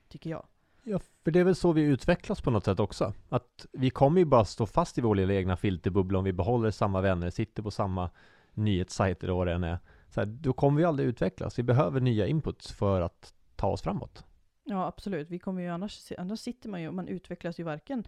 [0.08, 0.46] tycker jag.
[0.84, 3.14] Ja, för det är väl så vi utvecklas på något sätt också.
[3.30, 6.72] Att vi kommer ju bara stå fast i vår lilla egna filterbubbla om vi behåller
[6.72, 8.10] samma vänner, sitter på samma
[8.54, 9.80] nyhetssajter och vad det än är.
[10.10, 11.60] Så här, då kommer vi aldrig utvecklas.
[11.60, 14.26] Vi behöver nya inputs för att ta oss framåt.
[14.64, 15.30] Ja, absolut.
[15.30, 18.08] Vi kommer ju annars, annars sitter man ju, man utvecklas ju varken,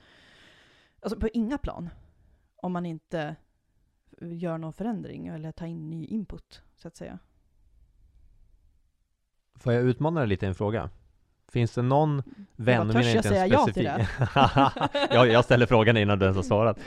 [1.01, 1.89] alltså på inga plan,
[2.55, 3.35] om man inte
[4.21, 7.19] gör någon förändring eller tar in ny input, så att säga.
[9.55, 10.89] Får jag utmana dig lite i en fråga?
[11.47, 12.23] Finns det någon
[12.55, 15.09] vän, bara, nu menar jag jag inte en ja till specifik...
[15.11, 16.79] ja, jag ställer frågan innan du ens har svarat.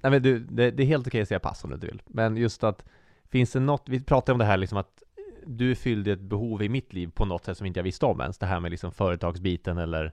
[0.00, 2.02] Nej men du, det, det är helt okej att säga pass om du inte vill.
[2.06, 2.84] Men just att,
[3.28, 5.02] finns det något, vi pratade om det här liksom att
[5.46, 8.20] du fyllde ett behov i mitt liv på något sätt som inte jag visste om
[8.20, 8.38] ens.
[8.38, 10.12] Det här med liksom företagsbiten eller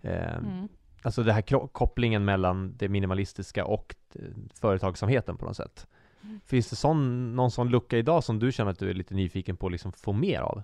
[0.00, 0.68] eh, Mm.
[1.02, 4.22] Alltså det här kopplingen mellan det minimalistiska och eh,
[4.54, 5.86] företagsamheten på något sätt.
[6.22, 6.40] Mm.
[6.44, 9.56] Finns det sån, någon sån lucka idag som du känner att du är lite nyfiken
[9.56, 10.62] på att liksom få mer av?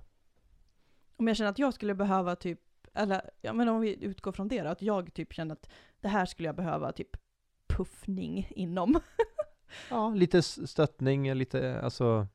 [1.17, 2.61] Om jag känner att jag skulle behöva typ,
[2.95, 5.71] eller ja, men om vi utgår från det då, att jag typ känner att
[6.01, 7.17] det här skulle jag behöva typ
[7.67, 9.01] puffning inom.
[9.91, 12.27] Ja, lite stöttning, lite alltså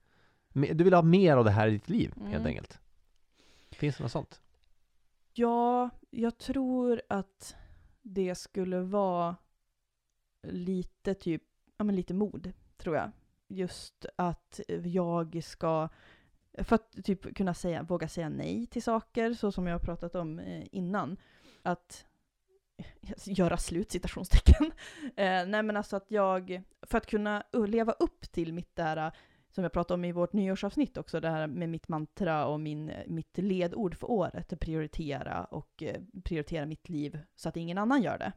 [0.54, 2.46] Du vill ha mer av det här i ditt liv helt Mm.
[2.48, 2.80] enkelt.
[3.72, 4.42] Finns det något sånt?
[5.34, 7.56] Ja, jag tror att
[8.04, 9.36] det skulle vara
[10.48, 11.44] lite typ,
[11.78, 13.12] ja men lite mod, tror jag.
[13.48, 15.90] Just att jag ska,
[16.58, 20.16] för att typ kunna säga, våga säga nej till saker, så som jag har pratat
[20.16, 21.18] om eh, innan.
[21.62, 22.06] Att
[23.26, 24.72] göra slut, citationstecken.
[25.16, 29.12] Eh, nej men alltså att jag, för att kunna eh, leva upp till mitt där,
[29.56, 32.92] som jag pratade om i vårt nyårsavsnitt också, det här med mitt mantra och min,
[33.08, 38.02] mitt ledord för året, att prioritera och eh, prioritera mitt liv så att ingen annan
[38.02, 38.32] gör det.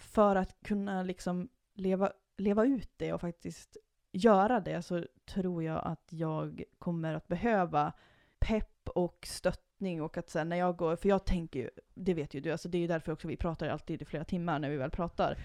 [0.00, 3.76] För att kunna liksom leva, leva ut det och faktiskt
[4.12, 7.92] göra det så tror jag att jag kommer att behöva
[8.38, 12.34] pepp och stöttning och att sen när jag går, för jag tänker ju, det vet
[12.34, 14.70] ju du, alltså det är ju därför också vi pratar alltid i flera timmar när
[14.70, 15.36] vi väl pratar.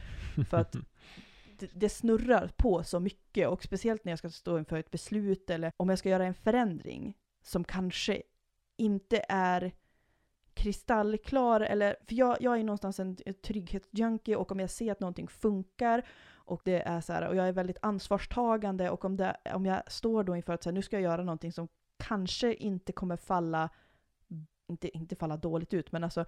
[0.49, 0.75] För att
[1.59, 5.49] det, det snurrar på så mycket och speciellt när jag ska stå inför ett beslut
[5.49, 8.21] eller om jag ska göra en förändring som kanske
[8.77, 9.71] inte är
[10.53, 15.27] kristallklar eller, för jag, jag är någonstans en trygghetsjunkie och om jag ser att någonting
[15.27, 19.65] funkar och det är så här, och jag är väldigt ansvarstagande och om, det, om
[19.65, 22.91] jag står då inför att så här, nu ska jag göra någonting som kanske inte
[22.91, 23.69] kommer falla,
[24.67, 26.25] inte, inte falla dåligt ut, men alltså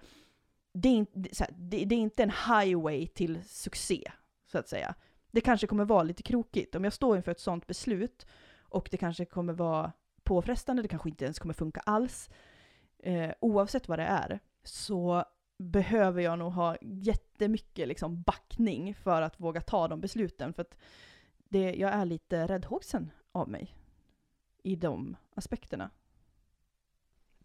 [0.72, 4.12] det är, inte, här, det, det är inte en highway till succé,
[4.46, 4.94] så att säga.
[5.30, 6.74] Det kanske kommer vara lite krokigt.
[6.74, 8.26] Om jag står inför ett sånt beslut
[8.62, 12.30] och det kanske kommer vara påfrestande, det kanske inte ens kommer funka alls,
[12.98, 15.24] eh, oavsett vad det är, så
[15.58, 20.52] behöver jag nog ha jättemycket liksom backning för att våga ta de besluten.
[20.52, 20.76] För att
[21.48, 23.76] det, jag är lite räddhågsen av mig
[24.62, 25.90] i de aspekterna.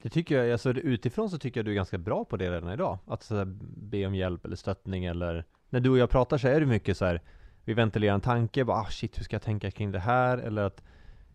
[0.01, 2.71] Det tycker jag, alltså utifrån så tycker jag du är ganska bra på det redan
[2.71, 2.97] idag.
[3.05, 3.45] Att så här,
[3.77, 6.97] be om hjälp eller stöttning eller När du och jag pratar så är det mycket
[6.97, 7.21] så här,
[7.65, 10.37] vi ventilerar en tanke, bara ah, shit hur ska jag tänka kring det här?
[10.37, 10.83] Eller att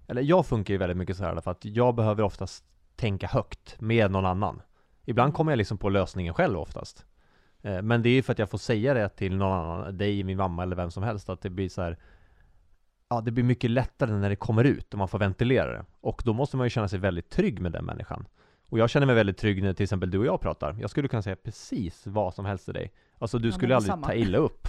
[0.09, 2.65] Eller jag funkar ju väldigt mycket så här för att jag behöver oftast
[2.97, 4.63] tänka högt med någon annan.
[5.05, 5.35] Ibland mm.
[5.35, 7.07] kommer jag liksom på lösningen själv oftast.
[7.63, 10.25] Eh, men det är ju för att jag får säga det till någon annan, dig,
[10.25, 11.99] min mamma eller vem som helst, att det blir så här,
[13.13, 15.85] Ja, det blir mycket lättare när det kommer ut och man får ventilera det.
[16.01, 18.27] Och då måste man ju känna sig väldigt trygg med den människan.
[18.69, 20.77] Och jag känner mig väldigt trygg när till exempel du och jag pratar.
[20.81, 22.93] Jag skulle kunna säga precis vad som helst till dig.
[23.19, 24.07] Alltså du ja, skulle aldrig samma.
[24.07, 24.69] ta illa upp.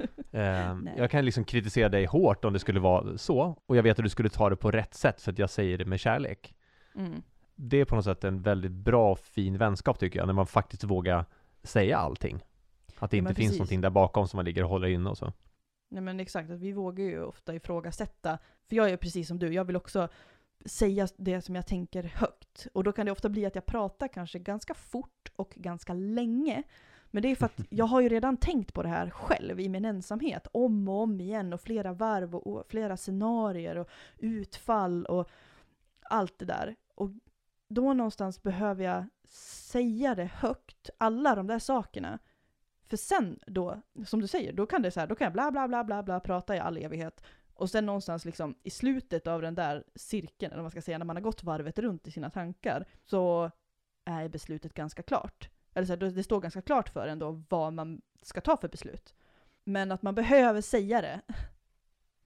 [0.30, 3.56] eh, jag kan liksom kritisera dig hårt om det skulle vara så.
[3.66, 5.78] Och jag vet att du skulle ta det på rätt sätt för att jag säger
[5.78, 6.54] det med kärlek.
[6.96, 7.22] Mm
[7.62, 10.84] det är på något sätt en väldigt bra, fin vänskap tycker jag, när man faktiskt
[10.84, 11.24] vågar
[11.62, 12.44] säga allting.
[12.98, 15.18] Att det ja, inte finns någonting där bakom som man ligger och håller inne och
[15.18, 15.32] så.
[15.88, 18.38] Nej men exakt, att vi vågar ju ofta ifrågasätta.
[18.68, 20.08] För jag är precis som du, jag vill också
[20.64, 22.66] säga det som jag tänker högt.
[22.72, 26.62] Och då kan det ofta bli att jag pratar kanske ganska fort och ganska länge.
[27.10, 29.68] Men det är för att jag har ju redan tänkt på det här själv i
[29.68, 33.88] min ensamhet, om och om igen, och flera varv och, och flera scenarier och
[34.18, 35.30] utfall och
[36.02, 36.76] allt det där.
[36.94, 37.10] Och
[37.68, 42.18] då någonstans behöver jag säga det högt, alla de där sakerna.
[42.86, 45.50] För sen då, som du säger, då kan det så här, då kan jag bla
[45.50, 47.22] bla bla bla bla prata i all evighet.
[47.54, 50.98] Och sen någonstans liksom i slutet av den där cirkeln, eller vad man ska säga,
[50.98, 53.50] när man har gått varvet runt i sina tankar, så
[54.04, 55.50] är beslutet ganska klart.
[55.74, 58.68] Eller så här, det står ganska klart för en då vad man ska ta för
[58.68, 59.14] beslut.
[59.64, 61.20] Men att man behöver säga det.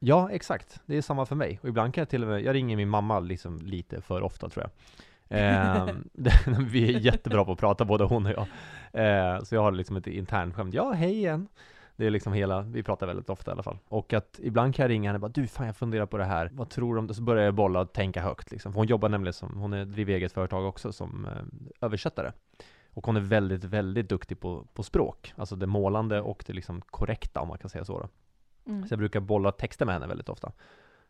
[0.06, 0.80] Ja, exakt.
[0.86, 1.58] Det är samma för mig.
[1.62, 4.48] Och ibland kan jag till och med, jag ringer min mamma liksom lite för ofta
[4.48, 4.70] tror jag.
[5.28, 8.46] Eh, vi är jättebra på att prata, både hon och jag.
[8.92, 10.74] Eh, så jag har liksom ett internt skämt.
[10.74, 11.48] Ja, hej igen.
[11.96, 13.78] Det är liksom hela, vi pratar väldigt ofta i alla fall.
[13.88, 16.24] Och att ibland kan jag ringa henne och bara du fan jag funderar på det
[16.24, 17.14] här, vad tror du om det?
[17.14, 18.72] Så börjar jag bolla och tänka högt liksom.
[18.72, 22.32] För hon jobbar nämligen som, hon är, driver eget företag också som eh, översättare.
[22.94, 25.32] Och hon är väldigt, väldigt duktig på, på språk.
[25.36, 28.08] Alltså det målande och det liksom korrekta om man kan säga så då.
[28.72, 28.88] Mm.
[28.88, 30.52] Så jag brukar bolla texter med henne väldigt ofta.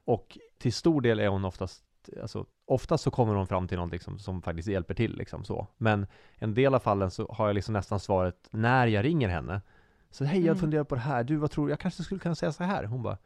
[0.04, 1.84] Och till stor del är hon oftast
[2.22, 5.66] alltså, oftast så kommer de fram till någonting som, som faktiskt hjälper till liksom så.
[5.76, 9.60] Men en del av fallen så har jag liksom nästan svaret när jag ringer henne.
[10.10, 10.58] Så hej, jag mm.
[10.58, 11.24] funderar på det här.
[11.24, 11.72] Du, vad tror du?
[11.72, 12.84] Jag kanske skulle kunna säga så här.
[12.84, 13.18] Hon bara,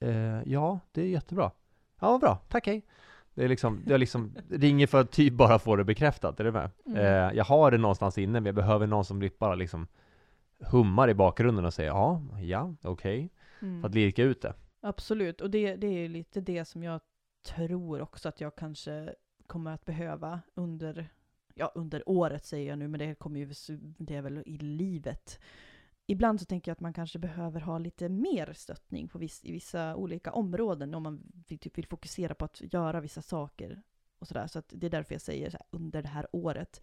[0.00, 1.50] eh, ja, det är jättebra.
[2.00, 2.38] Ja, vad bra.
[2.48, 2.86] Tack, hej.
[3.40, 6.52] Det är liksom, jag liksom ringer för att typ bara få det bekräftat, är du
[6.52, 6.70] med?
[6.86, 6.98] Mm.
[6.98, 9.86] Eh, jag har det någonstans inne, men jag behöver någon som bara liksom
[10.58, 13.24] hummar i bakgrunden och säger ja, ja, okej.
[13.24, 13.28] Okay.
[13.68, 13.80] Mm.
[13.80, 14.54] För att lirka ut det.
[14.80, 17.00] Absolut, och det, det är lite det som jag
[17.46, 19.14] tror också att jag kanske
[19.46, 21.08] kommer att behöva under,
[21.54, 23.52] ja under året säger jag nu, men det kommer ju,
[23.98, 25.40] det är väl i livet.
[26.10, 29.52] Ibland så tänker jag att man kanske behöver ha lite mer stöttning på viss, i
[29.52, 33.82] vissa olika områden om man vill, typ vill fokusera på att göra vissa saker
[34.18, 34.46] och sådär.
[34.46, 36.82] Så att det är därför jag säger så här, under det här året.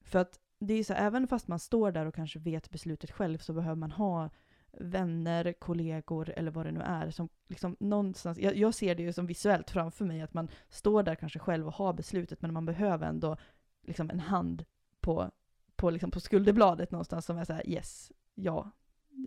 [0.00, 3.10] För att det är så här, även fast man står där och kanske vet beslutet
[3.10, 4.30] själv så behöver man ha
[4.72, 7.10] vänner, kollegor eller vad det nu är.
[7.10, 11.02] Som liksom någonstans, jag, jag, ser det ju som visuellt framför mig, att man står
[11.02, 13.36] där kanske själv och har beslutet, men man behöver ändå
[13.82, 14.64] liksom en hand
[15.00, 15.30] på,
[15.76, 18.70] på, liksom på skulderbladet någonstans som är såhär yes, ja,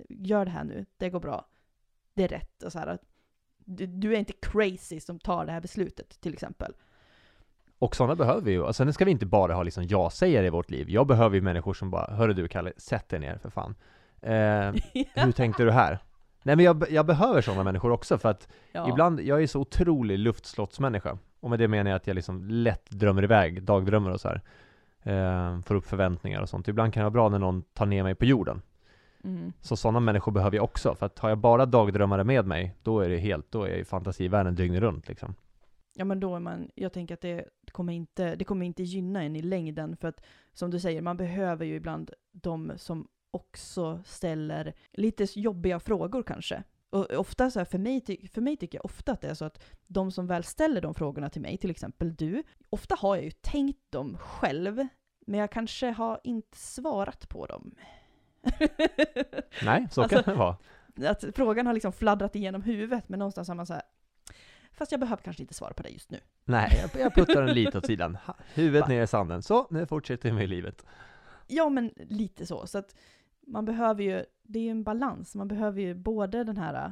[0.09, 1.45] gör det här nu, det går bra,
[2.13, 2.97] det är rätt och så här.
[3.57, 6.73] Du, du är inte crazy som tar det här beslutet till exempel.
[7.79, 8.73] Och sådana behöver vi ju.
[8.73, 10.89] Sen ska vi inte bara ha liksom ja-sägare i vårt liv.
[10.89, 13.75] Jag behöver ju människor som bara, hörru du Kalle, sätt dig ner för fan.
[14.21, 14.73] Eh,
[15.23, 15.99] hur tänkte du här?
[16.43, 18.89] Nej men jag, jag behöver sådana människor också för att ja.
[18.89, 21.17] ibland, jag är så otrolig luftslottsmänniska.
[21.39, 24.41] Och med det menar jag att jag liksom lätt drömmer iväg, dagdrömmar och så här.
[25.03, 26.67] Eh, får upp förväntningar och sånt.
[26.67, 28.61] Ibland kan det vara bra när någon tar ner mig på jorden.
[29.23, 29.53] Mm.
[29.61, 32.99] Så sådana människor behöver jag också, för att har jag bara dagdrömmare med mig, då
[32.99, 35.35] är det helt, då är jag i fantasivärlden dygnet runt liksom.
[35.93, 39.23] Ja men då är man, jag tänker att det kommer inte, det kommer inte gynna
[39.23, 40.23] en i längden för att
[40.53, 46.63] som du säger, man behöver ju ibland de som också ställer lite jobbiga frågor kanske.
[46.89, 49.45] Och ofta så här, för mig, för mig tycker jag ofta att det är så
[49.45, 53.25] att de som väl ställer de frågorna till mig, till exempel du, ofta har jag
[53.25, 54.87] ju tänkt dem själv,
[55.27, 57.75] men jag kanske har inte svarat på dem.
[59.63, 60.57] Nej, så Alltså- kan det vara.
[61.11, 63.81] att frågan har liksom fladdrat igenom huvudet, men någonstans har man så här,
[64.71, 66.19] fast jag behöver kanske inte svara på det just nu.
[66.45, 68.17] Nej, jag, jag puttar den lite åt sidan.
[68.53, 68.87] Huvudet Va?
[68.87, 69.41] ner i sanden.
[69.43, 70.85] Så, nu fortsätter vi med livet.
[71.47, 72.67] Ja, men lite så.
[72.67, 72.95] Så att
[73.47, 75.35] man behöver ju, det är ju en balans.
[75.35, 76.91] Man behöver ju både den här eh,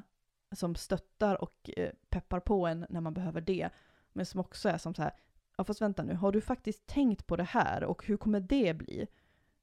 [0.55, 3.69] som stöttar och eh, peppar på en när man behöver det,
[4.13, 5.13] men som också är som så här,
[5.57, 8.77] ja fast vänta nu, har du faktiskt tänkt på det här och hur kommer det
[8.77, 9.07] bli?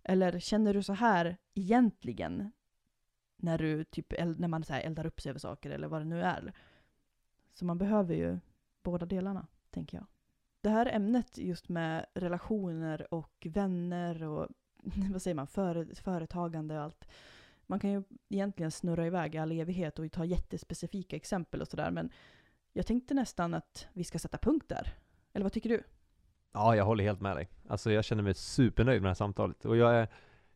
[0.02, 2.52] Eller känner du så här egentligen?
[3.36, 6.00] När du typ, eld, när man så här eldar upp sig över saker eller vad
[6.00, 6.52] det nu är.
[7.52, 8.38] Så man behöver ju
[8.82, 10.06] båda delarna, tänker jag.
[10.60, 14.48] Det här ämnet just med relationer och vänner och
[15.12, 17.08] vad säger man, före, företagande och allt.
[17.66, 21.90] Man kan ju egentligen snurra iväg i all evighet och ta jättespecifika exempel och sådär,
[21.90, 22.10] men
[22.72, 24.94] jag tänkte nästan att vi ska sätta punkt där.
[25.32, 25.82] Eller vad tycker du?
[26.52, 27.48] Ja, jag håller helt med dig.
[27.68, 29.64] Alltså jag känner mig supernöjd med det här samtalet.
[29.64, 30.08] Och jag är,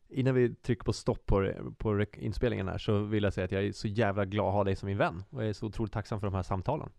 [0.07, 3.63] innan vi trycker på stopp på, på inspelningen här, så vill jag säga att jag
[3.63, 5.23] är så jävla glad att ha dig som min vän.
[5.29, 6.89] Och jag är så otroligt tacksam för de här samtalen.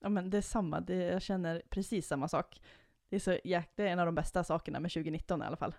[0.00, 2.60] Ja men det är samma, det, jag känner precis samma sak.
[3.08, 5.56] Det är, så, jäk- det är en av de bästa sakerna med 2019 i alla
[5.56, 5.74] fall.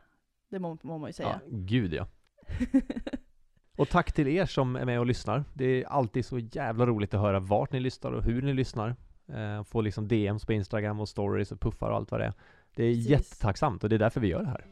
[0.50, 1.42] Det må, må man ju säga.
[1.46, 2.08] Ja, gud ja.
[3.78, 5.44] Och tack till er som är med och lyssnar.
[5.54, 8.96] Det är alltid så jävla roligt att höra vart ni lyssnar och hur ni lyssnar.
[9.28, 12.34] Eh, få liksom DMs på Instagram och stories och puffar och allt vad det är.
[12.76, 13.10] Det är Precis.
[13.10, 14.66] jättetacksamt och det är därför vi gör det här.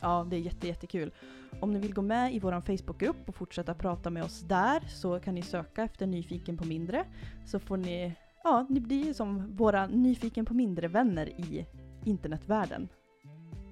[0.00, 1.12] Ja, det är jätte, jättekul.
[1.60, 5.20] Om ni vill gå med i vår Facebookgrupp och fortsätta prata med oss där så
[5.20, 7.04] kan ni söka efter Nyfiken på mindre.
[7.46, 8.14] Så får ni,
[8.44, 11.66] ja, ni blir som våra Nyfiken på mindre-vänner i
[12.04, 12.88] internetvärlden.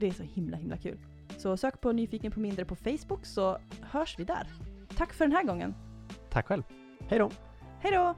[0.01, 0.99] Det är så himla, himla kul.
[1.37, 4.47] Så sök på Nyfiken på mindre på Facebook så hörs vi där.
[4.97, 5.75] Tack för den här gången.
[6.31, 6.63] Tack själv.
[7.09, 7.31] Hej då!
[7.81, 8.15] Hej då!